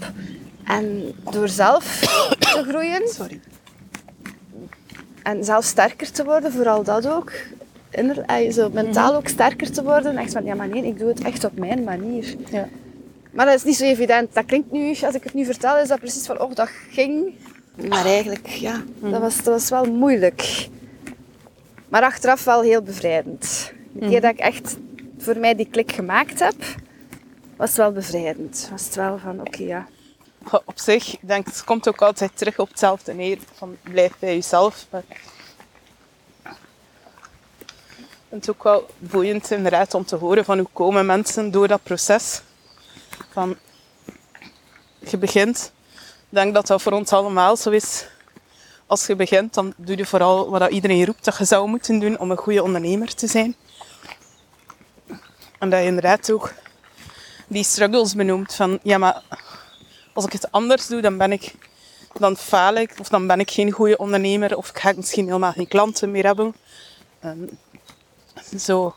En 0.63 1.13
door 1.32 1.47
zelf 1.47 1.84
te 2.39 2.63
groeien 2.67 3.08
Sorry. 3.08 3.39
en 5.23 5.43
zelf 5.43 5.65
sterker 5.65 6.12
te 6.12 6.23
worden, 6.23 6.52
vooral 6.52 6.84
dat 6.84 7.08
ook. 7.08 7.32
Inner, 7.89 8.52
zo 8.52 8.69
mentaal 8.69 9.15
ook 9.15 9.28
sterker 9.28 9.71
te 9.71 9.84
worden. 9.84 10.17
Echt 10.17 10.32
van, 10.32 10.45
ja 10.45 10.56
maar 10.56 10.67
nee, 10.67 10.86
ik 10.86 10.99
doe 10.99 11.08
het 11.08 11.21
echt 11.23 11.43
op 11.43 11.58
mijn 11.58 11.84
manier. 11.84 12.36
Ja. 12.49 12.67
Maar 13.33 13.45
dat 13.45 13.55
is 13.55 13.63
niet 13.63 13.75
zo 13.75 13.83
evident. 13.83 14.33
Dat 14.33 14.45
klinkt 14.45 14.71
nu, 14.71 14.89
als 14.89 15.15
ik 15.15 15.23
het 15.23 15.33
nu 15.33 15.45
vertel, 15.45 15.77
is 15.77 15.87
dat 15.87 15.99
precies 15.99 16.25
van, 16.25 16.39
oh, 16.39 16.55
dat 16.55 16.69
ging. 16.89 17.33
Maar 17.89 18.05
eigenlijk, 18.05 18.47
ja, 18.47 18.83
dat, 18.99 19.21
was, 19.21 19.35
dat 19.35 19.45
was 19.45 19.69
wel 19.69 19.85
moeilijk. 19.85 20.67
Maar 21.89 22.01
achteraf 22.01 22.43
wel 22.43 22.61
heel 22.61 22.81
bevrijdend. 22.81 23.71
De 23.91 24.07
keer 24.07 24.21
dat 24.21 24.31
ik 24.31 24.39
echt 24.39 24.77
voor 25.17 25.37
mij 25.37 25.55
die 25.55 25.67
klik 25.69 25.91
gemaakt 25.91 26.39
heb, 26.39 26.55
was 27.55 27.67
het 27.67 27.77
wel 27.77 27.91
bevrijdend. 27.91 28.67
Was 28.71 28.85
het 28.85 28.95
wel 28.95 29.17
van, 29.17 29.39
oké, 29.39 29.63
ja. 29.63 29.87
Op 30.65 30.79
zich, 30.79 31.13
ik 31.13 31.27
denk, 31.27 31.45
het 31.45 31.63
komt 31.63 31.87
ook 31.87 32.01
altijd 32.01 32.37
terug 32.37 32.59
op 32.59 32.69
hetzelfde 32.69 33.13
neer. 33.13 33.37
Van 33.53 33.77
blijf 33.83 34.13
bij 34.19 34.33
jezelf. 34.33 34.87
Maar 34.89 35.03
het 38.29 38.49
ook 38.49 38.63
wel 38.63 38.87
boeiend 38.97 39.51
inderdaad 39.51 39.93
om 39.93 40.05
te 40.05 40.15
horen 40.15 40.45
van 40.45 40.57
hoe 40.57 40.67
komen 40.73 41.05
mensen 41.05 41.51
door 41.51 41.67
dat 41.67 41.83
proces. 41.83 42.41
Van, 43.32 43.58
je 44.99 45.17
begint. 45.17 45.71
Ik 45.93 46.39
denk 46.39 46.54
dat 46.54 46.67
dat 46.67 46.82
voor 46.82 46.91
ons 46.91 47.12
allemaal 47.12 47.58
zo 47.58 47.69
is. 47.69 48.06
Als 48.88 49.08
je 49.08 49.15
begint, 49.15 49.54
dan 49.54 49.73
doe 49.78 49.97
je 49.97 50.06
vooral 50.06 50.49
wat 50.49 50.71
iedereen 50.71 51.06
roept 51.06 51.26
dat 51.26 51.38
je 51.38 51.45
zou 51.45 51.67
moeten 51.67 51.99
doen 51.99 52.19
om 52.19 52.32
een 52.32 52.38
goede 52.38 52.63
ondernemer 52.63 53.15
te 53.15 53.28
zijn. 53.28 53.56
En 55.60 55.69
dat 55.69 55.80
je 55.80 55.86
inderdaad 55.86 56.32
ook 56.32 56.54
die 57.47 57.63
struggles 57.63 58.15
benoemt 58.15 58.56
van, 58.56 58.80
ja 58.84 58.97
maar 58.97 59.21
als 60.13 60.26
ik 60.26 60.32
het 60.32 60.52
anders 60.52 60.88
doe, 60.88 61.02
dan 61.02 61.17
ben 61.17 61.32
ik, 61.32 61.56
dan 62.13 62.38
faal 62.38 62.76
ik, 62.76 62.93
of 62.99 63.10
dan 63.10 63.28
ben 63.28 63.39
ik 63.39 63.52
geen 63.52 63.71
goede 63.71 63.97
ondernemer, 63.97 64.58
of 64.58 64.69
ik 64.69 64.80
ga 64.80 64.93
misschien 64.95 65.26
helemaal 65.26 65.52
geen 65.52 65.67
klanten 65.67 66.12
meer 66.12 66.26
hebben. 66.26 66.56
En 67.19 67.49
zo 68.60 68.93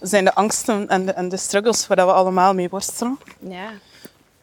zijn 0.00 0.24
de 0.24 0.34
angsten 0.34 0.88
en 0.88 1.06
de, 1.06 1.12
en 1.12 1.28
de 1.28 1.36
struggles 1.36 1.86
waar 1.86 2.06
we 2.06 2.12
allemaal 2.12 2.54
mee 2.54 2.68
worstelen. 2.68 3.18
Ja. 3.38 3.70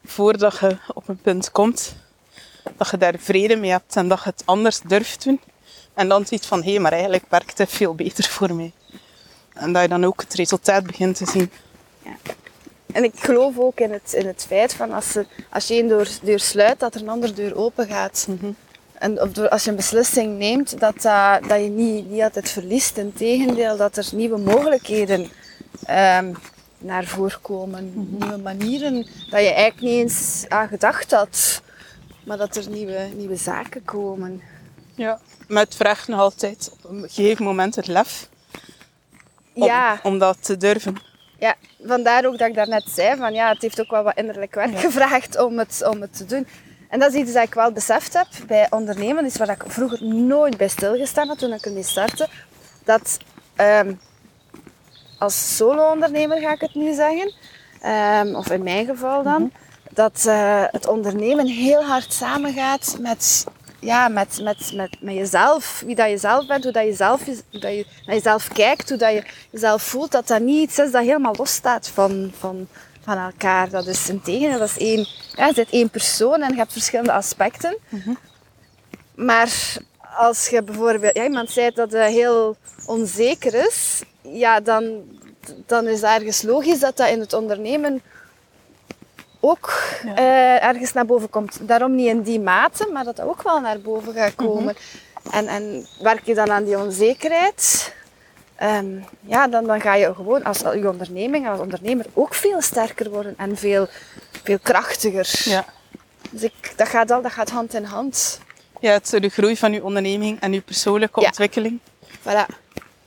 Voordat 0.04 0.58
je 0.58 0.76
op 0.94 1.08
een 1.08 1.20
punt 1.20 1.50
komt 1.50 1.94
dat 2.76 2.90
je 2.90 2.96
daar 2.96 3.14
vrede 3.18 3.56
mee 3.56 3.70
hebt 3.70 3.96
en 3.96 4.08
dat 4.08 4.22
je 4.22 4.30
het 4.30 4.42
anders 4.44 4.80
durft 4.80 5.24
doen. 5.24 5.40
En 5.94 6.08
dan 6.08 6.26
ziet 6.26 6.46
van, 6.46 6.62
hé, 6.62 6.78
maar 6.78 6.92
eigenlijk 6.92 7.24
werkt 7.28 7.58
het 7.58 7.70
veel 7.70 7.94
beter 7.94 8.24
voor 8.24 8.54
mij. 8.54 8.72
En 9.54 9.72
dat 9.72 9.82
je 9.82 9.88
dan 9.88 10.04
ook 10.04 10.20
het 10.20 10.34
resultaat 10.34 10.86
begint 10.86 11.16
te 11.16 11.26
zien. 11.26 11.50
En 12.92 13.04
ik 13.04 13.12
geloof 13.16 13.58
ook 13.58 13.80
in 13.80 13.92
het, 13.92 14.12
in 14.12 14.26
het 14.26 14.44
feit 14.48 14.74
van 14.74 14.92
als, 14.92 15.10
ze, 15.10 15.26
als 15.50 15.66
je 15.66 15.74
één 15.74 15.88
deur, 15.88 16.10
deur 16.22 16.40
sluit, 16.40 16.80
dat 16.80 16.94
er 16.94 17.00
een 17.00 17.08
andere 17.08 17.32
deur 17.32 17.56
open 17.56 17.86
gaat. 17.86 18.28
Of 18.30 18.67
door, 19.32 19.48
als 19.48 19.64
je 19.64 19.70
een 19.70 19.76
beslissing 19.76 20.38
neemt, 20.38 20.80
dat, 20.80 21.02
dat, 21.02 21.48
dat 21.48 21.60
je 21.62 21.68
niet, 21.68 22.10
niet 22.10 22.22
altijd 22.22 22.50
verliest. 22.50 22.96
Integendeel, 22.96 23.76
dat 23.76 23.96
er 23.96 24.06
nieuwe 24.12 24.38
mogelijkheden 24.38 25.30
ehm, 25.86 26.32
naar 26.78 27.04
voren 27.04 27.40
komen. 27.40 27.92
Nieuwe 28.18 28.38
manieren 28.38 28.94
dat 29.30 29.40
je 29.40 29.52
eigenlijk 29.52 29.80
niet 29.80 30.00
eens 30.00 30.44
aan 30.48 30.68
gedacht 30.68 31.10
had. 31.10 31.62
Maar 32.24 32.36
dat 32.36 32.56
er 32.56 32.68
nieuwe, 32.68 33.08
nieuwe 33.16 33.36
zaken 33.36 33.84
komen. 33.84 34.42
Ja. 34.94 35.20
Maar 35.48 35.62
het 35.62 35.74
vraagt 35.76 36.08
nog 36.08 36.20
altijd 36.20 36.70
op 36.72 36.90
een 36.90 37.08
gegeven 37.08 37.44
moment 37.44 37.74
het 37.76 37.86
lef 37.86 38.28
om, 39.52 39.64
Ja. 39.64 40.00
om 40.02 40.18
dat 40.18 40.44
te 40.44 40.56
durven. 40.56 40.96
Ja, 41.38 41.54
vandaar 41.84 42.26
ook 42.26 42.38
dat 42.38 42.48
ik 42.48 42.54
daarnet 42.54 42.90
zei 42.90 43.16
van 43.16 43.32
ja, 43.32 43.48
het 43.48 43.62
heeft 43.62 43.80
ook 43.80 43.90
wel 43.90 44.02
wat 44.02 44.16
innerlijk 44.16 44.54
werk 44.54 44.78
gevraagd 44.78 45.38
om 45.38 45.58
het, 45.58 45.82
om 45.90 46.00
het 46.00 46.16
te 46.16 46.24
doen. 46.24 46.46
En 46.88 46.98
dat 46.98 47.14
is 47.14 47.20
iets 47.20 47.32
dat 47.32 47.44
ik 47.44 47.54
wel 47.54 47.72
beseft 47.72 48.12
heb 48.12 48.26
bij 48.46 48.66
ondernemen, 48.70 49.24
is 49.24 49.36
waar 49.36 49.48
ik 49.48 49.64
vroeger 49.66 50.04
nooit 50.04 50.56
bij 50.56 50.68
stilgestaan 50.68 51.28
had 51.28 51.38
toen 51.38 51.52
ik 51.52 51.64
ermee 51.64 51.82
startte. 51.82 52.28
Dat 52.84 53.18
ehm, 53.56 53.92
als 55.18 55.56
solo-ondernemer 55.56 56.38
ga 56.38 56.52
ik 56.52 56.60
het 56.60 56.74
nu 56.74 56.94
zeggen, 56.94 57.34
ehm, 57.80 58.34
of 58.34 58.50
in 58.50 58.62
mijn 58.62 58.86
geval 58.86 59.22
dan, 59.22 59.52
dat 59.90 60.24
eh, 60.26 60.64
het 60.66 60.86
ondernemen 60.86 61.46
heel 61.46 61.84
hard 61.84 62.12
samengaat 62.12 62.96
met, 63.00 63.44
ja, 63.80 64.08
met, 64.08 64.40
met, 64.42 64.72
met, 64.74 64.96
met 65.00 65.14
jezelf. 65.14 65.82
Wie 65.86 65.94
dat 65.94 66.10
je 66.10 66.18
zelf 66.18 66.46
bent, 66.46 66.64
hoe 66.64 66.72
dat 66.72 66.84
je 66.84 66.94
zelf, 66.94 67.24
hoe 67.24 67.60
dat 67.60 67.72
je 67.72 67.86
naar 68.06 68.14
jezelf 68.14 68.48
kijkt, 68.48 68.88
hoe 68.88 68.98
dat 68.98 69.12
je 69.12 69.24
jezelf 69.50 69.82
voelt. 69.82 70.12
Dat 70.12 70.26
dat 70.26 70.40
niet 70.40 70.68
iets 70.68 70.78
is 70.78 70.90
dat 70.90 71.02
helemaal 71.02 71.34
losstaat 71.36 71.88
van, 71.88 72.32
van, 72.38 72.68
van 73.08 73.18
elkaar. 73.18 73.68
Dat 73.70 73.86
is 73.86 74.08
een 74.08 74.20
tegen, 74.22 74.58
dat 74.58 74.68
is 74.68 74.78
één, 74.78 75.06
ja, 75.36 75.46
je 75.46 75.54
bent 75.54 75.70
één 75.70 75.90
persoon 75.90 76.42
en 76.42 76.50
je 76.50 76.56
hebt 76.58 76.72
verschillende 76.72 77.12
aspecten. 77.12 77.76
Maar 79.14 79.76
als 80.16 80.48
je 80.48 80.62
bijvoorbeeld, 80.62 81.14
ja, 81.16 81.24
iemand 81.24 81.50
zei 81.50 81.70
dat 81.74 81.92
hij 81.92 82.12
heel 82.12 82.56
onzeker 82.86 83.54
is, 83.66 84.02
ja, 84.22 84.60
dan, 84.60 85.02
dan 85.66 85.86
is 85.86 86.00
het 86.00 86.10
ergens 86.10 86.42
logisch 86.42 86.80
dat 86.80 86.96
dat 86.96 87.08
in 87.08 87.20
het 87.20 87.32
ondernemen 87.32 88.02
ook 89.40 89.72
Ja. 90.04 90.14
eh, 90.16 90.64
ergens 90.68 90.92
naar 90.92 91.06
boven 91.06 91.30
komt. 91.30 91.58
Daarom 91.60 91.94
niet 91.94 92.08
in 92.08 92.22
die 92.22 92.40
mate, 92.40 92.88
maar 92.92 93.04
dat 93.04 93.16
dat 93.16 93.26
ook 93.26 93.42
wel 93.42 93.60
naar 93.60 93.80
boven 93.80 94.14
gaat 94.14 94.34
komen. 94.34 94.76
en, 95.30 95.46
en 95.46 95.86
werk 96.02 96.24
je 96.26 96.34
dan 96.34 96.50
aan 96.50 96.64
die 96.64 96.78
onzekerheid, 96.78 97.92
ehm, 98.58 98.86
ja, 99.20 99.48
dan, 99.48 99.64
dan 99.64 99.80
ga 99.80 99.94
je 99.94 100.14
gewoon 100.14 100.44
als, 100.44 100.58
je 100.58 100.88
onderneming, 100.88 101.48
als 101.48 101.60
ondernemer 101.60 102.06
ook 102.14 102.34
veel 102.34 102.60
sterker 102.60 103.10
worden 103.10 103.34
en 103.36 103.56
veel, 103.56 103.88
veel 104.42 104.58
krachtiger. 104.62 105.28
Ja. 105.44 105.64
Dus 106.30 106.42
ik, 106.42 106.72
dat, 106.76 106.88
gaat 106.88 107.10
al, 107.10 107.22
dat 107.22 107.32
gaat 107.32 107.50
hand 107.50 107.74
in 107.74 107.84
hand. 107.84 108.40
Ja, 108.80 108.92
het, 108.92 109.08
de 109.10 109.28
groei 109.28 109.56
van 109.56 109.72
je 109.72 109.84
onderneming 109.84 110.40
en 110.40 110.52
je 110.52 110.60
persoonlijke 110.60 111.20
Ja. 111.20 111.26
ontwikkeling, 111.26 111.78
Voilà. 112.20 112.46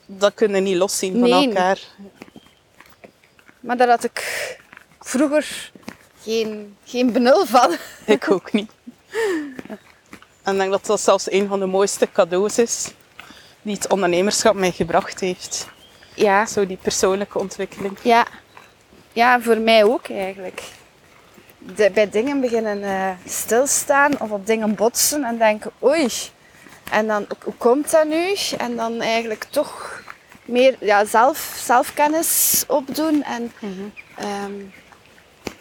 dat 0.05 0.33
kun 0.33 0.55
je 0.55 0.61
niet 0.61 0.75
loszien 0.77 1.11
van 1.19 1.29
Nee. 1.29 1.47
elkaar. 1.47 1.79
Maar 3.59 3.77
daar 3.77 3.89
had 3.89 4.03
ik 4.03 4.19
vroeger 4.99 5.71
geen, 6.23 6.77
geen 6.85 7.11
benul 7.11 7.45
van. 7.45 7.75
Ik 8.05 8.31
ook 8.31 8.51
niet. 8.51 8.71
En 10.43 10.53
ik 10.53 10.59
denk 10.59 10.71
dat 10.71 10.85
dat 10.85 11.01
zelfs 11.01 11.31
een 11.31 11.47
van 11.47 11.59
de 11.59 11.65
mooiste 11.65 12.11
cadeaus 12.11 12.57
is 12.57 12.91
die 13.61 13.73
het 13.73 13.87
ondernemerschap 13.87 14.55
mij 14.55 14.71
gebracht 14.71 15.19
heeft. 15.19 15.67
Ja, 16.13 16.45
Zo 16.45 16.65
die 16.65 16.77
persoonlijke 16.81 17.39
ontwikkeling. 17.39 17.97
ja. 18.01 18.25
ja 19.13 19.41
voor 19.41 19.57
mij 19.57 19.83
ook 19.83 20.09
eigenlijk. 20.09 20.61
De, 21.57 21.91
bij 21.93 22.09
dingen 22.09 22.41
beginnen 22.41 22.83
eh, 22.83 23.09
stilstaan 23.25 24.19
of 24.19 24.29
op 24.29 24.45
dingen 24.45 24.75
botsen 24.75 25.23
en 25.23 25.37
denken, 25.37 25.71
oei. 25.83 26.09
En 26.91 27.07
dan, 27.07 27.25
hoe 27.43 27.53
komt 27.57 27.91
dat 27.91 28.07
nu? 28.07 28.33
En 28.57 28.75
dan 28.75 29.01
eigenlijk 29.01 29.43
toch 29.43 30.01
meer 30.45 30.75
ja, 30.79 31.05
zelf, 31.05 31.53
zelfkennis 31.63 32.63
opdoen. 32.67 33.23
En 33.23 33.51
ehm, 34.17 34.51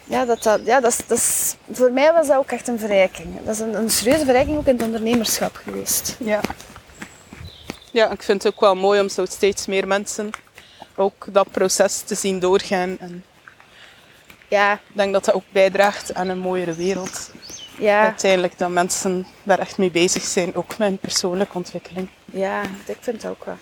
ja, 0.03 0.25
dat, 0.25 0.43
dat, 0.43 0.61
ja 0.65 0.79
dat, 0.79 1.03
dat 1.07 1.17
is, 1.17 1.55
voor 1.71 1.91
mij 1.91 2.13
was 2.13 2.27
dat 2.27 2.37
ook 2.37 2.51
echt 2.51 2.67
een 2.67 2.79
verrijking. 2.79 3.27
Dat 3.43 3.53
is 3.53 3.59
een, 3.59 3.75
een 3.75 3.89
serieuze 3.89 4.25
verrijking 4.25 4.57
ook 4.57 4.65
in 4.65 4.75
het 4.75 4.85
ondernemerschap 4.85 5.55
geweest. 5.63 6.15
Ja. 6.19 6.39
Ja, 7.91 8.09
ik 8.11 8.23
vind 8.23 8.43
het 8.43 8.53
ook 8.53 8.59
wel 8.59 8.75
mooi 8.75 8.99
om 9.01 9.09
zo 9.09 9.25
steeds 9.25 9.65
meer 9.65 9.87
mensen 9.87 10.29
ook 10.95 11.25
dat 11.29 11.51
proces 11.51 12.01
te 12.01 12.15
zien 12.15 12.39
doorgaan. 12.39 12.97
En 12.99 13.23
Ja, 14.47 14.73
ik 14.73 14.79
denk 14.93 15.13
dat 15.13 15.25
dat 15.25 15.33
ook 15.35 15.43
bijdraagt 15.51 16.13
aan 16.13 16.27
een 16.27 16.39
mooiere 16.39 16.73
wereld. 16.73 17.31
ja. 17.77 18.03
Uiteindelijk 18.03 18.57
dat 18.57 18.69
mensen 18.69 19.27
daar 19.43 19.59
echt 19.59 19.77
mee 19.77 19.91
bezig 19.91 20.23
zijn, 20.23 20.55
ook 20.55 20.77
met 20.77 20.87
hun 20.87 20.97
persoonlijke 20.97 21.57
ontwikkeling. 21.57 22.09
Ja, 22.25 22.61
ik 22.85 22.97
vind 22.99 23.21
het 23.21 23.31
ook 23.31 23.45
wel. 23.45 23.57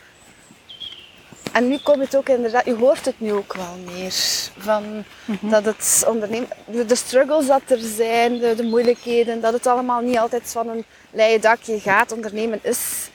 En 1.52 1.68
nu 1.68 1.78
komt 1.78 2.00
het 2.00 2.16
ook 2.16 2.30
inderdaad, 2.30 2.66
je 2.66 2.76
hoort 2.76 3.06
het 3.06 3.20
nu 3.20 3.34
ook 3.34 3.54
wel 3.54 3.78
meer. 3.94 4.14
Van 4.58 5.04
dat 5.40 5.66
het 5.66 6.04
ondernemen, 6.08 6.48
de, 6.66 6.86
de 6.86 6.96
struggles 6.96 7.48
dat 7.48 7.62
er 7.68 7.80
zijn, 7.80 8.38
de, 8.40 8.56
de 8.56 8.64
moeilijkheden, 8.64 9.42
dat 9.42 9.54
het 9.54 9.68
allemaal 9.68 10.02
niet 10.02 10.18
altijd 10.18 10.44
van 10.52 10.68
een 10.68 10.86
leien 11.12 11.42
dakje 11.42 11.80
gaat. 11.80 12.12
Ondernemen 12.12 12.60
is, 12.62 13.10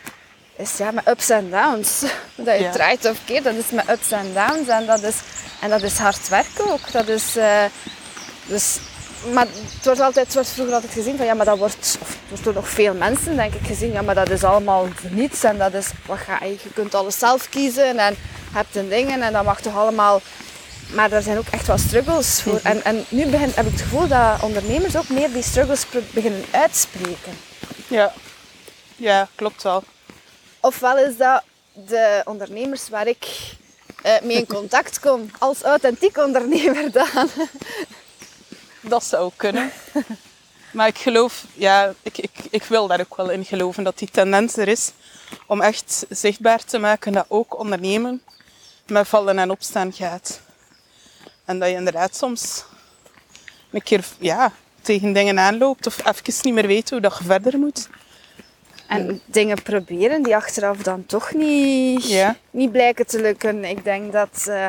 is 0.57 0.77
ja, 0.77 0.91
met 0.91 1.09
ups 1.09 1.31
en 1.31 1.51
downs. 1.51 2.01
Dat 2.37 2.57
je 2.57 2.63
Ja. 2.63 2.71
draait 2.73 3.05
of 3.05 3.17
keert, 3.25 3.45
dat 3.45 3.55
is 3.55 3.71
met 3.71 3.89
ups 3.91 4.11
en 4.11 4.33
downs. 4.35 4.69
En 4.69 4.87
dat 4.87 5.03
is, 5.03 5.15
en 5.61 5.71
dat 5.71 5.83
is 5.83 5.99
hard 5.99 6.29
werken 6.29 6.71
ook. 6.73 6.93
Dat 6.93 7.09
is, 7.09 7.37
eh, 7.37 7.65
dus, 8.47 8.77
maar 9.33 9.47
het 9.75 9.85
wordt 9.85 10.01
altijd, 10.01 10.25
het 10.27 10.35
wordt 10.35 10.49
vroeger 10.51 10.75
altijd 10.75 10.93
gezien 10.93 11.17
van 11.17 11.27
ja, 11.27 11.35
maar 11.35 11.47
dat 11.47 11.59
wordt, 11.59 11.99
of 12.01 12.09
het 12.09 12.19
wordt 12.29 12.45
door 12.45 12.55
nog 12.55 12.69
veel 12.69 12.95
mensen 12.95 13.37
denk 13.37 13.55
ik 13.55 13.67
gezien, 13.67 13.93
ja, 13.93 14.03
maar 14.03 14.15
dat 14.15 14.31
is 14.31 14.45
allemaal 14.45 14.89
niets 15.11 15.45
en 15.45 15.59
dat 15.59 15.75
is, 15.75 15.87
wat 16.07 16.19
ga 16.19 16.45
je, 16.45 16.51
je 16.51 16.73
kunt 16.75 16.95
alles 16.95 17.19
zelf 17.19 17.49
kiezen 17.49 17.99
en 17.99 18.17
hebt 18.53 18.77
een 18.77 18.89
dingen 18.89 19.23
en 19.23 19.33
dat 19.33 19.45
mag 19.45 19.61
toch 19.61 19.77
allemaal, 19.77 20.21
maar 20.95 21.13
er 21.13 21.23
zijn 21.23 21.39
ook 21.39 21.49
echt 21.51 21.67
wel 21.67 21.79
struggles 21.79 22.43
voor. 22.43 22.61
En, 22.63 22.85
en 22.85 23.05
nu 23.09 23.27
begin, 23.27 23.53
heb 23.55 23.67
ik 23.67 23.73
het 23.73 23.81
gevoel 23.81 24.09
dat 24.09 24.43
ondernemers 24.43 24.97
ook 24.97 25.09
meer 25.09 25.33
die 25.33 25.43
struggles 25.43 25.87
beginnen 26.11 26.45
uitspreken. 26.51 27.33
Ja, 27.89 28.13
ja 28.97 29.29
klopt 29.35 29.63
wel. 29.63 29.85
Ofwel 30.65 30.99
is 30.99 31.17
dat 31.17 31.43
de 31.73 32.23
ondernemers 32.25 32.89
waar 32.89 33.07
ik 33.07 33.27
eh, 34.03 34.21
mee 34.23 34.37
in 34.37 34.47
contact 34.47 35.01
kom 35.01 35.31
als 35.39 35.63
authentiek 35.63 36.17
ondernemer 36.17 36.93
dan. 36.93 37.29
Dat 38.81 39.05
zou 39.05 39.31
kunnen. 39.37 39.71
Maar 40.73 40.89
ik 40.89 40.99
geloof, 40.99 41.45
ja, 41.55 41.95
ik, 42.03 42.19
ik, 42.19 42.31
ik 42.51 42.63
wil 42.63 42.87
daar 42.87 43.01
ook 43.01 43.17
wel 43.17 43.31
in 43.31 43.45
geloven 43.45 43.85
dat 43.85 43.99
die 43.99 44.11
tendens 44.11 44.57
er 44.57 44.69
is 44.69 44.93
om 45.47 45.61
echt 45.61 46.07
zichtbaar 46.09 46.65
te 46.65 46.79
maken 46.79 47.13
dat 47.13 47.27
ook 47.29 47.59
ondernemen 47.59 48.23
met 48.87 49.09
vallen 49.09 49.39
en 49.39 49.51
opstaan 49.51 49.93
gaat. 49.93 50.41
En 51.45 51.59
dat 51.59 51.69
je 51.69 51.75
inderdaad 51.75 52.17
soms 52.17 52.65
een 53.71 53.83
keer 53.83 54.05
ja, 54.19 54.53
tegen 54.81 55.13
dingen 55.13 55.39
aanloopt 55.39 55.87
of 55.87 56.07
even 56.07 56.35
niet 56.43 56.55
meer 56.55 56.67
weet 56.67 56.91
hoe 56.91 57.01
dat 57.01 57.19
je 57.19 57.25
verder 57.25 57.59
moet. 57.59 57.89
En 58.89 59.21
dingen 59.25 59.63
proberen 59.63 60.23
die 60.23 60.37
achteraf 60.37 60.77
dan 60.79 61.07
toch 61.07 61.33
niet, 61.33 62.09
Ja. 62.09 62.37
niet 62.51 62.73
blijken 62.73 63.07
te 63.07 63.21
lukken. 63.21 63.65
Ik 63.65 63.85
denk 63.85 64.13
dat 64.13 64.45
eh 64.49 64.67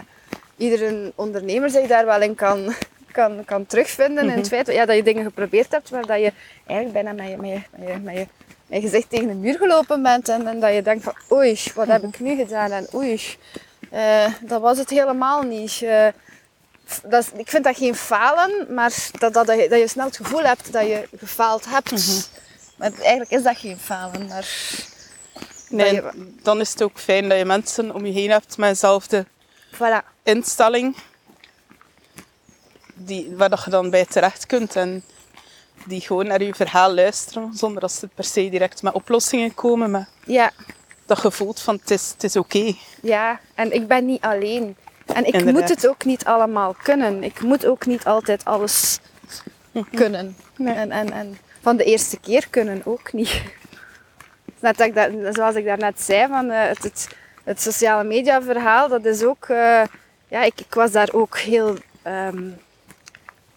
iedere 0.58 1.12
ondernemer 1.16 1.70
zich 1.70 1.88
daar 1.88 2.06
wel 2.06 2.22
in 2.22 2.36
kan, 2.36 2.74
kan, 3.12 3.46
kan 3.46 3.66
terugvinden. 3.66 4.30
In 4.30 4.38
het 4.38 4.48
feit 4.48 4.68
ja, 4.68 4.86
dat 4.86 4.96
je 4.96 5.04
dingen 5.04 5.24
geprobeerd 5.24 5.72
hebt 5.72 5.90
waar 5.90 6.06
dat 6.06 6.20
je 6.20 6.34
eigenlijk 6.66 6.92
bijna 7.06 7.12
met 7.24 7.30
je, 7.30 7.38
met 7.38 7.50
je, 7.50 7.62
met 7.78 7.88
je, 7.90 7.98
met 8.04 8.14
je, 8.18 8.28
met 8.68 8.82
je 8.82 8.90
gezicht 8.90 9.10
tegen 9.10 9.28
de 9.28 9.34
muur 9.34 9.58
gelopen 9.58 10.02
bent. 10.04 10.30
En, 10.30 10.48
en 10.48 10.60
dat 10.60 10.74
je 10.74 10.82
denkt 10.82 11.04
van 11.04 11.14
oei, 11.32 11.60
wat 11.76 11.88
heb 11.88 12.04
ik 12.04 12.20
nu 12.20 12.36
gedaan? 12.36 12.72
En 12.72 12.88
oei, 12.96 13.22
eh, 13.92 14.26
dat 14.42 14.62
was 14.62 14.78
het 14.78 14.90
helemaal 14.90 15.42
niet. 15.42 15.82
Eh, 15.84 16.08
dat 17.04 17.24
is- 17.24 17.40
ik 17.40 17.50
vind 17.50 17.64
dat 17.64 17.78
geen 17.78 17.96
falen, 17.96 18.52
maar 18.70 18.94
dat, 19.20 19.34
dat, 19.34 19.46
dat, 19.48 19.60
je, 19.62 19.70
dat 19.70 19.80
je 19.80 19.88
snel 19.88 20.06
het 20.06 20.16
gevoel 20.18 20.44
hebt 20.44 20.74
dat 20.74 20.88
je 20.88 21.08
gefaald 21.18 21.66
hebt. 21.70 21.92
Maar 22.76 22.92
eigenlijk 22.94 23.32
is 23.32 23.44
dat 23.44 23.58
geen 23.58 23.78
falen, 23.78 24.28
maar... 24.28 24.48
Nee, 25.70 26.02
dan 26.44 26.60
is 26.60 26.70
het 26.72 26.82
ook 26.84 27.00
fijn 27.00 27.30
dat 27.30 27.38
je 27.38 27.46
mensen 27.46 27.94
om 27.94 28.06
je 28.06 28.12
heen 28.14 28.30
hebt 28.30 28.58
met 28.58 28.70
dezelfde 28.70 29.26
Voilà. 29.76 30.06
instelling. 30.24 30.96
Die, 32.94 33.34
waar 33.36 33.50
dat 33.50 33.64
je 33.64 33.70
dan 33.70 33.90
bij 33.90 34.06
terecht 34.06 34.46
kunt. 34.46 34.76
En 34.76 35.04
die 35.86 36.02
gewoon 36.02 36.28
naar 36.28 36.44
je 36.44 36.54
verhaal 36.56 36.94
luisteren. 36.94 37.54
Zonder 37.54 37.82
dat 37.82 37.92
ze 37.92 38.08
per 38.08 38.24
se 38.24 38.50
direct 38.50 38.82
met 38.82 38.94
oplossingen 38.94 39.54
komen. 39.54 39.92
Maar 39.92 40.08
Ja, 40.26 40.52
dat 41.06 41.22
je 41.22 41.32
voelt 41.32 41.60
van 41.60 41.76
het 41.76 41.92
is, 41.92 42.10
het 42.12 42.24
is 42.24 42.36
oké. 42.36 42.74
ja, 43.02 43.40
en 43.56 43.74
ik 43.74 43.88
ben 43.88 44.06
niet 44.06 44.22
alleen. 44.22 44.76
En 45.06 45.26
ik 45.26 45.34
Inderdaad. 45.34 45.54
moet 45.62 45.70
het 45.70 45.88
ook 45.88 46.06
niet 46.06 46.26
allemaal 46.26 46.76
kunnen. 46.84 47.24
Ik 47.24 47.42
moet 47.42 47.66
ook 47.66 47.86
niet 47.86 48.06
altijd 48.06 48.46
alles 48.46 49.00
kunnen. 49.96 50.36
Nee. 50.58 50.74
En, 50.76 50.92
en, 50.92 51.12
en 51.12 51.38
van 51.66 51.78
de 51.78 51.84
eerste 51.84 52.20
keer 52.20 52.48
kunnen 52.50 52.82
ook 52.84 53.14
niet. 53.14 53.42
Net 54.60 54.78
dat 54.78 54.88
ik 54.88 54.96
dat, 54.96 55.36
zoals 55.36 55.56
ik 55.56 55.66
daarnet 55.66 56.02
zei, 56.02 56.28
van, 56.28 56.50
eh, 56.52 56.68
het, 56.68 56.84
het, 56.84 57.08
het 57.44 57.62
sociale 57.62 58.04
media 58.04 58.42
verhaal, 58.42 58.88
dat 58.88 59.06
is 59.06 59.24
ook... 59.24 59.46
eh, 59.50 59.82
ja, 60.28 60.44
ik, 60.44 60.60
ik 60.60 60.74
was 60.74 60.92
daar 60.92 61.10
ook 61.12 61.38
heel... 61.38 61.76
ehm, 62.02 62.44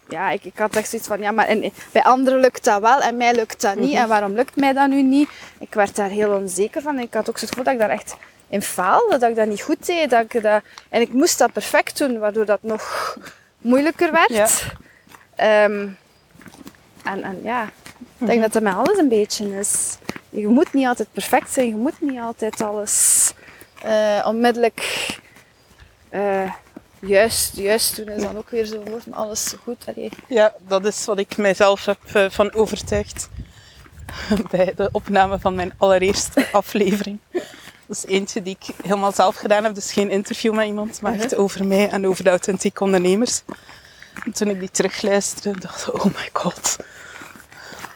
ja, 0.07 0.29
ik, 0.29 0.43
ik 0.43 0.57
had 0.57 0.75
echt 0.75 0.89
zoiets 0.89 1.07
van, 1.07 1.19
ja, 1.19 1.31
maar 1.31 1.47
en, 1.47 1.71
bij 1.91 2.03
anderen 2.03 2.39
lukt 2.39 2.63
dat 2.63 2.81
wel 2.81 2.99
en 2.99 3.17
mij 3.17 3.35
lukt 3.35 3.61
dat 3.61 3.75
niet. 3.75 3.95
En 3.95 4.07
waarom 4.07 4.33
lukt 4.33 4.55
mij 4.55 4.73
dat 4.73 4.89
nu 4.89 5.01
niet? 5.01 5.29
Ik 5.59 5.73
werd 5.73 5.95
daar 5.95 6.09
heel 6.09 6.31
onzeker 6.31 6.81
van. 6.81 6.99
Ik 6.99 7.13
had 7.13 7.29
ook 7.29 7.39
het 7.39 7.49
gevoel 7.49 7.63
dat 7.63 7.73
ik 7.73 7.79
daar 7.79 7.89
echt 7.89 8.15
in 8.47 8.61
faalde, 8.61 9.17
dat 9.17 9.29
ik 9.29 9.35
dat 9.35 9.47
niet 9.47 9.61
goed 9.61 9.85
deed. 9.85 10.09
Dat 10.09 10.33
ik 10.33 10.43
dat, 10.43 10.61
en 10.89 11.01
ik 11.01 11.13
moest 11.13 11.37
dat 11.37 11.53
perfect 11.53 11.97
doen, 11.97 12.19
waardoor 12.19 12.45
dat 12.45 12.63
nog 12.63 13.17
moeilijker 13.57 14.11
werd. 14.11 14.29
Ja. 14.29 14.47
Ehm, 15.35 15.87
en, 17.03 17.23
en 17.23 17.39
ja, 17.43 17.69
ik 18.17 18.27
denk 18.27 18.41
dat 18.41 18.53
dat 18.53 18.63
met 18.63 18.73
alles 18.73 18.97
een 18.97 19.09
beetje 19.09 19.59
is. 19.59 19.97
Je 20.29 20.47
moet 20.47 20.73
niet 20.73 20.87
altijd 20.87 21.07
perfect 21.11 21.51
zijn, 21.51 21.67
je 21.67 21.75
moet 21.75 22.01
niet 22.01 22.19
altijd 22.19 22.61
alles 22.61 23.31
eh, 23.81 24.25
onmiddellijk 24.25 25.17
eh, 26.09 26.51
juist, 26.99 27.55
juist 27.55 27.95
doen. 27.95 28.09
is 28.09 28.21
dan 28.21 28.37
ook 28.37 28.49
weer 28.49 28.65
zo'n 28.65 28.89
woord, 28.89 29.07
maar 29.07 29.19
alles 29.19 29.55
goed. 29.63 29.85
Allee. 29.95 30.09
Ja, 30.27 30.53
dat 30.67 30.85
is 30.85 31.05
wat 31.05 31.19
ik 31.19 31.37
mijzelf 31.37 31.85
heb 31.85 31.99
eh, 32.13 32.29
van 32.29 32.53
overtuigd. 32.53 33.29
Bij 34.51 34.73
de 34.75 34.89
opname 34.91 35.39
van 35.39 35.55
mijn 35.55 35.73
allereerste 35.77 36.47
aflevering. 36.51 37.19
Dat 37.31 37.97
is 37.97 38.05
eentje 38.05 38.41
die 38.41 38.57
ik 38.59 38.75
helemaal 38.83 39.11
zelf 39.11 39.35
gedaan 39.35 39.63
heb. 39.63 39.75
Dus 39.75 39.91
geen 39.91 40.09
interview 40.09 40.53
met 40.53 40.65
iemand, 40.65 41.01
maar 41.01 41.19
echt 41.19 41.35
over 41.35 41.65
mij 41.65 41.89
en 41.89 42.07
over 42.07 42.23
de 42.23 42.29
authentieke 42.29 42.83
ondernemers. 42.83 43.41
En 44.25 44.31
toen 44.31 44.49
ik 44.49 44.59
die 44.59 44.71
terugluisterde, 44.71 45.59
dacht 45.59 45.87
ik, 45.87 45.93
oh 45.93 46.05
my 46.05 46.29
god. 46.33 46.77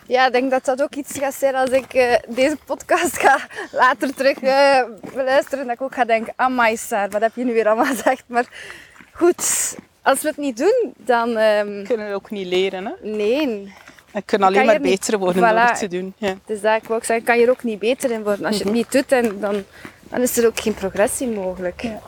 Ja, 0.08 0.26
ik 0.28 0.32
denk 0.34 0.52
dat 0.52 0.66
dat 0.66 0.82
ook 0.82 0.96
iets 0.96 1.18
gaat 1.20 1.34
zijn 1.34 1.56
als 1.56 1.70
ik 1.70 1.94
eh, 1.94 2.14
deze 2.28 2.58
podcast 2.66 3.20
ga 3.20 3.38
later 3.72 4.14
terug 4.14 4.38
eh, 4.42 4.82
beluisteren. 5.14 5.66
Dat 5.66 5.76
ik 5.76 5.82
ook 5.82 5.94
ga 5.96 6.06
denken, 6.06 6.34
amai 6.36 6.78
Saar, 6.78 7.10
wat 7.10 7.22
heb 7.22 7.36
je 7.36 7.44
nu 7.46 7.54
weer 7.54 7.68
allemaal 7.68 7.86
gezegd? 7.96 8.24
Maar 8.28 8.46
goed, 9.12 9.76
als 10.02 10.22
we 10.22 10.28
het 10.28 10.38
niet 10.38 10.58
doen, 10.58 10.94
dan 10.98 11.34
We 11.34 11.84
kunnen 11.88 12.06
het 12.06 12.16
ook 12.16 12.30
niet 12.32 12.48
leren. 12.48 12.86
Hè? 12.86 12.92
nee. 13.10 13.74
We 14.12 14.22
kunnen 14.22 14.48
alleen 14.48 14.60
Kan 14.60 14.66
maar 14.74 14.76
er 14.76 14.82
niet- 14.90 15.00
beter 15.00 15.18
worden 15.20 15.44
Voilà. 15.44 15.48
door 15.56 15.60
het 15.68 15.78
te 15.80 15.88
doen. 15.88 16.14
Ja. 16.18 16.34
Dus 16.46 16.62
dat 16.62 16.84
ik 16.84 16.90
ook 16.92 17.04
zeggen, 17.04 17.26
kan 17.26 17.38
je 17.40 17.44
er 17.46 17.52
ook 17.52 17.64
niet 17.64 17.80
beter 17.80 18.12
in 18.12 18.24
worden. 18.24 18.46
Als 18.46 18.58
je 18.58 18.64
het 18.64 18.74
niet 18.74 18.92
doet, 18.92 19.10
dan, 19.10 19.40
dan, 19.40 19.64
dan 20.04 20.22
is 20.22 20.38
er 20.38 20.46
ook 20.48 20.60
geen 20.60 20.74
progressie 20.74 21.28
mogelijk. 21.28 21.82
Ja. 21.82 22.00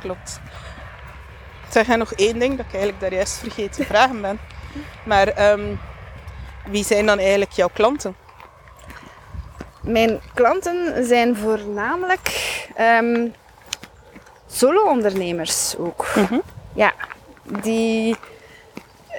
Klopt. 0.00 0.40
Zeg 1.70 1.86
jij 1.86 1.96
nog 1.96 2.12
één 2.12 2.38
ding 2.38 2.56
dat 2.56 2.66
ik 2.66 2.72
eigenlijk 2.72 3.00
daar 3.00 3.12
juist 3.12 3.38
vergeten 3.38 3.70
te 3.70 3.84
vragen 3.84 4.20
ben. 4.20 4.38
Maar 5.04 5.28
ehm, 5.28 5.74
wie 6.66 6.84
zijn 6.84 7.06
dan 7.06 7.18
eigenlijk 7.18 7.52
jouw 7.52 7.70
klanten? 7.72 8.16
Mijn 9.82 10.20
klanten 10.34 11.04
zijn 11.04 11.36
voornamelijk 11.36 12.28
ehm, 12.74 13.28
solo-ondernemers 14.46 15.76
ook. 15.78 16.06
Ja, 16.74 16.92
die, 17.62 18.16
eh, 19.08 19.18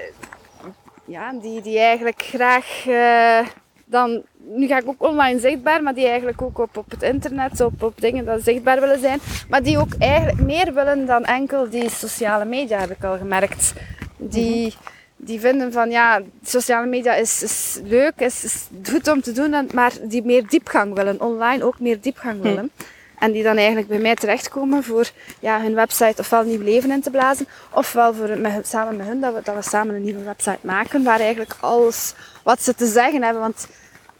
ja, 1.05 1.33
die, 1.33 1.61
die 1.61 1.79
eigenlijk 1.79 2.21
graag 2.21 2.87
eh, 2.87 3.47
dan, 3.85 4.23
nu 4.45 4.67
ga 4.67 4.77
ik 4.77 4.87
ook 4.87 5.03
online 5.03 5.39
zichtbaar, 5.39 5.83
maar 5.83 5.93
die 5.93 6.07
eigenlijk 6.07 6.41
ook 6.41 6.59
op, 6.59 6.77
op 6.77 6.91
het 6.91 7.01
internet, 7.03 7.61
op, 7.61 7.83
op 7.83 8.01
dingen 8.01 8.25
dat 8.25 8.43
zichtbaar 8.43 8.79
willen 8.79 8.99
zijn. 8.99 9.19
Maar 9.49 9.63
die 9.63 9.77
ook 9.77 9.93
eigenlijk 9.99 10.39
meer 10.41 10.73
willen 10.73 11.05
dan 11.05 11.23
enkel 11.25 11.69
die 11.69 11.89
sociale 11.89 12.45
media, 12.45 12.79
heb 12.79 12.91
ik 12.91 13.03
al 13.03 13.17
gemerkt. 13.17 13.73
Die, 14.17 14.73
die 15.15 15.39
vinden 15.39 15.71
van 15.71 15.89
ja, 15.89 16.21
sociale 16.43 16.87
media 16.87 17.13
is, 17.13 17.43
is 17.43 17.79
leuk, 17.83 18.13
is, 18.17 18.43
is 18.43 18.67
goed 18.91 19.07
om 19.07 19.21
te 19.21 19.31
doen, 19.31 19.53
en- 19.53 19.69
maar 19.73 19.91
die 20.03 20.23
meer 20.25 20.47
diepgang 20.47 20.93
willen, 20.95 21.21
online 21.21 21.63
ook 21.63 21.79
meer 21.79 22.01
diepgang 22.01 22.41
willen. 22.41 22.71
En 23.19 23.31
die 23.31 23.43
dan 23.43 23.57
eigenlijk 23.57 23.87
bij 23.87 23.99
mij 23.99 24.15
terechtkomen 24.15 24.83
voor 24.83 25.09
ja, 25.39 25.61
hun 25.61 25.75
website 25.75 26.13
ofwel 26.21 26.43
nieuw 26.43 26.61
leven 26.61 26.91
in 26.91 27.01
te 27.01 27.09
blazen, 27.11 27.47
ofwel 27.71 28.13
voor, 28.13 28.37
met, 28.37 28.67
samen 28.67 28.95
met 28.95 29.07
hun 29.07 29.19
dat 29.21 29.33
we, 29.33 29.41
dat 29.43 29.55
we 29.55 29.61
samen 29.61 29.95
een 29.95 30.03
nieuwe 30.03 30.23
website 30.23 30.57
maken, 30.61 31.03
waar 31.03 31.19
eigenlijk 31.19 31.55
alles 31.59 32.13
wat 32.43 32.63
ze 32.63 32.75
te 32.75 32.85
zeggen 32.85 33.23
hebben. 33.23 33.41
Want 33.41 33.67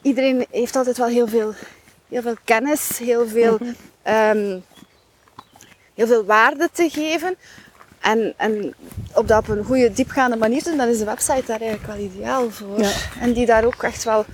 iedereen 0.02 0.46
heeft 0.52 0.76
altijd 0.76 0.98
wel 0.98 1.08
heel 1.08 1.28
veel, 1.28 1.54
heel 2.10 2.22
veel 2.22 2.36
kennis, 2.44 2.98
heel 2.98 3.28
veel, 3.28 3.60
ehm, 4.02 4.60
heel 5.94 6.08
veel 6.08 6.26
waarde 6.26 6.70
te 6.74 6.90
geven. 6.90 7.36
En, 8.00 8.34
en 8.38 8.74
op 9.14 9.28
dat 9.28 9.40
op 9.40 9.48
een 9.48 9.64
goede, 9.64 9.92
diepgaande 9.92 10.36
manier 10.36 10.64
doen, 10.64 10.78
dan 10.78 10.88
is 10.88 10.98
de 10.98 11.06
website 11.06 11.44
daar 11.46 11.62
eigenlijk 11.62 11.94
wel 11.94 12.06
ideaal 12.06 12.52
voor. 12.52 12.80
Ja. 12.80 12.92
En 13.20 13.34
die 13.34 13.46
daar 13.46 13.66
ook 13.66 13.84
echt 13.84 14.04
wel 14.04 14.26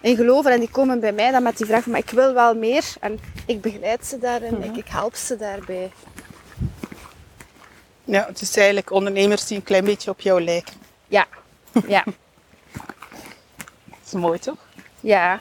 in 0.00 0.16
geloven. 0.16 0.52
En 0.52 0.60
die 0.60 0.70
komen 0.70 1.00
bij 1.00 1.12
mij 1.12 1.30
dan 1.30 1.42
met 1.42 1.56
die 1.56 1.66
vraag 1.66 1.82
van, 1.82 1.92
maar 1.92 2.00
ik 2.00 2.10
wil 2.10 2.34
wel 2.34 2.54
meer. 2.54 2.84
En 3.00 3.18
ik 3.46 3.60
begeleid 3.60 4.06
ze 4.06 4.18
daarin, 4.18 4.62
ik, 4.62 4.76
ik 4.76 4.88
help 4.88 5.14
ze 5.14 5.36
daarbij. 5.36 5.92
Ja, 8.04 8.26
het 8.26 8.40
is 8.40 8.56
eigenlijk 8.56 8.90
ondernemers 8.90 9.46
die 9.46 9.56
een 9.56 9.62
klein 9.62 9.84
beetje 9.84 10.10
op 10.10 10.20
jou 10.20 10.44
lijken. 10.44 10.74
Ja, 11.08 11.26
ja, 11.86 12.04
Dat 13.88 13.98
is 14.06 14.12
mooi 14.12 14.38
toch? 14.38 14.58
Ja. 15.02 15.40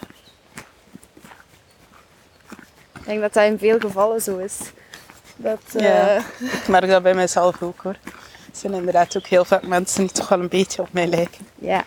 Ik 2.93 3.07
denk 3.07 3.21
dat 3.21 3.33
dat 3.33 3.43
in 3.43 3.59
veel 3.59 3.79
gevallen 3.79 4.21
zo 4.21 4.37
is. 4.37 4.57
Dat, 5.35 5.61
eh, 5.73 5.83
Ja. 5.83 6.17
Ik 6.39 6.67
merk 6.67 6.87
dat 6.89 7.03
bij 7.03 7.13
mijzelf 7.13 7.61
ook 7.61 7.79
hoor. 7.83 7.95
Er 8.03 8.57
zijn 8.57 8.73
inderdaad 8.73 9.17
ook 9.17 9.25
heel 9.25 9.45
vaak 9.45 9.67
mensen 9.67 10.01
die 10.01 10.11
toch 10.11 10.27
wel 10.29 10.39
een 10.39 10.47
beetje 10.49 10.81
op 10.81 10.87
mij 10.91 11.07
lijken. 11.07 11.47
Ja. 11.55 11.83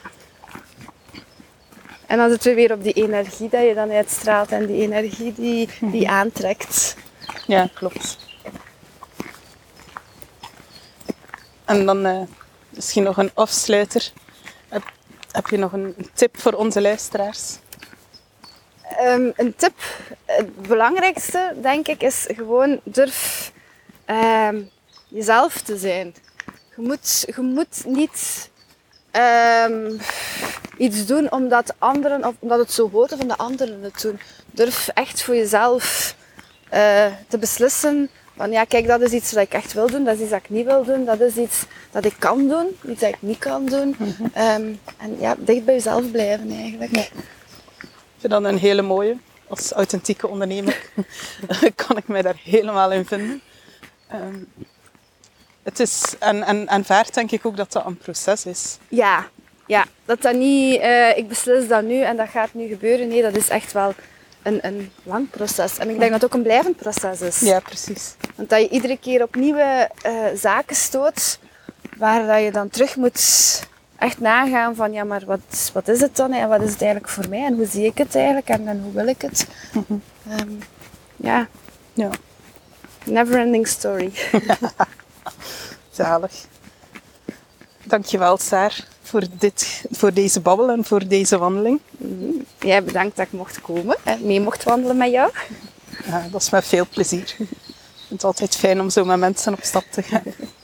En 2.07 2.17
dan 2.17 2.31
zitten 2.31 2.51
we 2.51 2.57
weer 2.57 2.73
op 2.73 2.83
die 2.83 2.93
energie 2.93 3.49
dat 3.49 3.63
je 3.63 3.75
dan 3.75 3.91
uitstraalt 3.91 4.53
en 4.53 4.67
die 4.67 4.83
energie 4.83 5.35
die, 5.35 5.69
die 5.81 6.09
aantrekt. 6.09 6.97
Ja, 7.47 7.69
klopt. 7.75 8.19
En 11.65 11.87
dan 11.87 12.07
eh, 12.07 12.21
misschien 12.69 13.03
nog 13.03 13.17
een 13.17 13.31
afsluiter. 13.35 14.13
Heb, 14.69 14.83
heb 15.31 15.47
je 15.47 15.57
nog 15.57 15.73
een 15.73 16.09
tip 16.15 16.41
voor 16.41 16.53
onze 16.53 16.81
luisteraars? 16.81 17.59
Ehm, 18.89 19.31
een 19.37 19.55
tip, 19.57 19.75
het 20.25 20.63
belangrijkste 20.69 21.55
denk 21.63 21.89
ik, 21.89 22.03
is 22.03 22.27
gewoon 22.37 22.81
durf 22.83 23.53
ehm, 24.05 24.63
jezelf 25.09 25.61
te 25.61 25.77
zijn. 25.77 26.15
Je 26.77 26.83
moet, 26.83 27.25
je 27.35 27.43
moet 27.43 27.85
niet 27.85 28.51
ehm, 29.11 29.93
iets 30.77 31.07
doen 31.07 31.33
omdat 31.33 31.75
anderen, 31.79 32.25
of 32.25 32.35
omdat 32.39 32.59
het 32.59 32.73
zo 32.73 32.91
hoort 32.91 33.13
of 33.13 33.21
omdat 33.21 33.39
anderen 33.39 33.83
het 33.83 34.01
doen. 34.01 34.21
Durf 34.51 34.89
echt 34.89 35.23
voor 35.23 35.35
jezelf 35.35 36.15
eh, 36.69 37.07
te 37.29 37.39
beslissen 37.39 38.11
van 38.37 38.51
ja, 38.51 38.65
kijk, 38.65 38.87
dat 38.87 39.01
is 39.01 39.11
iets 39.11 39.33
wat 39.33 39.43
ik 39.43 39.53
echt 39.53 39.73
wil 39.73 39.87
doen, 39.87 40.05
dat 40.05 40.15
is 40.15 40.21
iets 40.21 40.31
dat 40.31 40.41
ik 40.43 40.51
niet 40.51 40.67
wil 40.67 40.85
doen, 40.85 41.05
dat 41.05 41.21
is 41.21 41.37
iets 41.37 41.65
dat 41.91 42.05
ik 42.05 42.15
kan 42.19 42.49
doen, 42.49 42.67
iets 42.89 43.01
dat 43.01 43.09
ik 43.09 43.23
niet 43.23 43.39
kan 43.39 43.67
doen. 43.67 43.97
Ehm, 44.33 44.73
en 44.99 45.17
ja, 45.19 45.35
dicht 45.39 45.65
bij 45.65 45.75
jezelf 45.75 46.11
blijven 46.11 46.51
eigenlijk. 46.51 46.91
Ik 46.91 47.11
vind 48.31 48.43
dat 48.43 48.53
een 48.53 48.59
hele 48.59 48.83
mooie. 48.83 49.17
Als 49.49 49.73
authentieke 49.73 50.29
ondernemer 50.29 50.91
kan 51.87 51.97
ik 51.97 52.09
mij 52.09 52.23
daar 52.23 52.41
helemaal 52.43 52.93
in 52.93 53.07
vinden. 53.07 53.43
Ehm, 54.09 54.43
het 55.63 55.81
is, 55.81 56.15
en, 56.19 56.43
en, 56.43 56.69
en 56.69 56.85
vaart 56.85 57.15
denk 57.15 57.31
ik 57.31 57.47
ook 57.47 57.57
dat 57.57 57.73
dat 57.73 57.87
een 57.87 57.97
proces 57.97 58.47
is. 58.47 58.79
Ja, 58.89 59.29
ja 59.67 59.85
dat 60.05 60.23
dat 60.23 60.35
niet, 60.35 60.81
eh, 60.81 61.17
ik 61.17 61.29
beslis 61.29 61.69
dat 61.69 61.83
nu 61.83 62.01
en 62.01 62.17
dat 62.17 62.29
gaat 62.29 62.55
nu 62.55 62.69
gebeuren. 62.69 63.09
Nee, 63.09 63.23
dat 63.23 63.37
is 63.37 63.49
echt 63.49 63.73
wel 63.73 63.95
een, 64.43 64.59
een 64.67 64.93
lang 65.03 65.31
proces. 65.31 65.79
En 65.79 65.91
ik 65.91 65.99
denk 65.99 66.11
dat 66.11 66.21
het 66.21 66.25
ook 66.25 66.37
een 66.37 66.43
blijvend 66.43 66.77
proces 66.77 67.21
is. 67.21 67.41
Ja, 67.41 67.61
precies. 67.61 68.15
Want 68.35 68.49
dat 68.49 68.61
je 68.61 68.69
iedere 68.69 68.99
keer 68.99 69.23
op 69.23 69.35
nieuwe 69.35 69.91
eh, 70.03 70.15
zaken 70.35 70.77
stoot, 70.77 71.39
waar 71.97 72.27
dat 72.27 72.43
je 72.43 72.51
dan 72.51 72.69
terug 72.69 72.97
moet 72.97 73.21
echt 73.99 74.21
nagaan 74.21 74.75
van 74.75 74.93
ja, 74.93 75.05
maar 75.05 75.25
wat, 75.27 75.71
wat 75.73 75.89
is 75.89 76.01
het 76.01 76.17
dan 76.17 76.33
en 76.33 76.49
wat 76.49 76.63
is 76.63 76.73
het 76.73 76.83
eigenlijk 76.83 77.13
voor 77.13 77.29
mij 77.29 77.45
en 77.45 77.55
hoe 77.55 77.67
zie 77.67 77.85
ik 77.85 77.99
het 77.99 78.15
eigenlijk 78.15 78.49
en, 78.49 78.69
en 78.69 78.81
hoe 78.83 78.93
wil 78.93 79.07
ik 79.07 79.23
het? 79.23 79.47
Ehm, 80.31 80.51
ja, 81.17 81.49
Ja, 81.93 82.11
never 83.05 83.41
ending 83.41 83.67
story. 83.67 84.13
zalig. 85.91 86.33
Dankjewel, 87.83 88.39
Saar, 88.39 88.87
voor, 89.03 89.23
dit, 89.39 89.85
voor 89.91 90.13
deze 90.13 90.41
babbel 90.41 90.71
en 90.71 90.85
voor 90.85 91.09
deze 91.09 91.39
wandeling. 91.39 91.81
Jij 92.59 92.85
bedankt 92.85 93.17
dat 93.17 93.27
ik 93.27 93.33
mocht 93.33 93.61
komen 93.61 93.97
en 94.03 94.27
mee 94.27 94.41
mocht 94.41 94.63
wandelen 94.63 94.97
met 94.97 95.11
jou. 95.11 95.31
Ja, 96.07 96.29
dat 96.31 96.43
is 96.43 96.51
met 96.51 96.65
veel 96.65 96.87
plezier. 96.91 97.35
Ik 97.39 97.49
vind 98.09 98.23
het 98.23 98.25
altijd 98.25 98.57
fijn 98.57 98.81
om 98.81 98.91
zo 98.91 99.05
met 99.05 99.19
mensen 99.19 99.53
op 99.53 99.63
stap 99.63 99.85
te 99.91 100.03
gaan. 100.03 100.23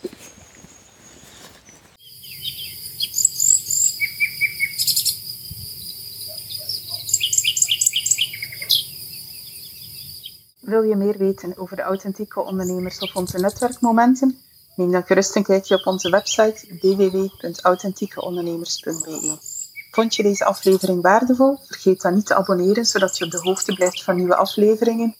Wil 10.70 10.82
je 10.82 10.96
meer 10.96 11.18
weten 11.18 11.56
over 11.56 11.76
de 11.76 11.82
authentieke 11.82 12.40
ondernemers 12.40 12.98
of 12.98 13.16
onze 13.16 13.38
netwerkmomenten? 13.38 14.38
Neem 14.76 14.92
dan 14.92 15.06
gerust 15.06 15.36
een 15.36 15.42
kijkje 15.42 15.78
op 15.78 15.86
onze 15.86 16.10
website 16.10 16.66
www.authentiekeondernemers.be. 16.80 19.38
Vond 19.90 20.14
je 20.14 20.22
deze 20.22 20.44
aflevering 20.44 21.02
waardevol? 21.02 21.58
Vergeet 21.66 22.00
dan 22.00 22.14
niet 22.14 22.26
te 22.26 22.34
abonneren, 22.34 22.84
zodat 22.84 23.18
je 23.18 23.24
op 23.24 23.30
de 23.30 23.40
hoogte 23.40 23.74
blijft 23.74 24.04
van 24.04 24.16
nieuwe 24.16 24.36
afleveringen. 24.36 25.14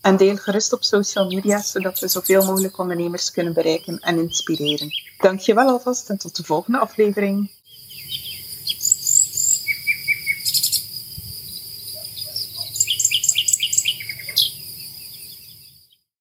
En 0.00 0.16
deel 0.16 0.36
gerust 0.36 0.72
op 0.72 0.84
social 0.84 1.26
media, 1.26 1.62
zodat 1.62 1.98
we 1.98 2.08
zoveel 2.08 2.44
mogelijk 2.44 2.78
ondernemers 2.78 3.30
kunnen 3.30 3.52
bereiken 3.52 3.98
en 3.98 4.18
inspireren. 4.18 4.90
Dank 5.18 5.40
je 5.40 5.54
wel 5.54 5.68
alvast 5.68 6.10
en 6.10 6.18
tot 6.18 6.36
de 6.36 6.44
volgende 6.44 6.78
aflevering. 6.78 7.50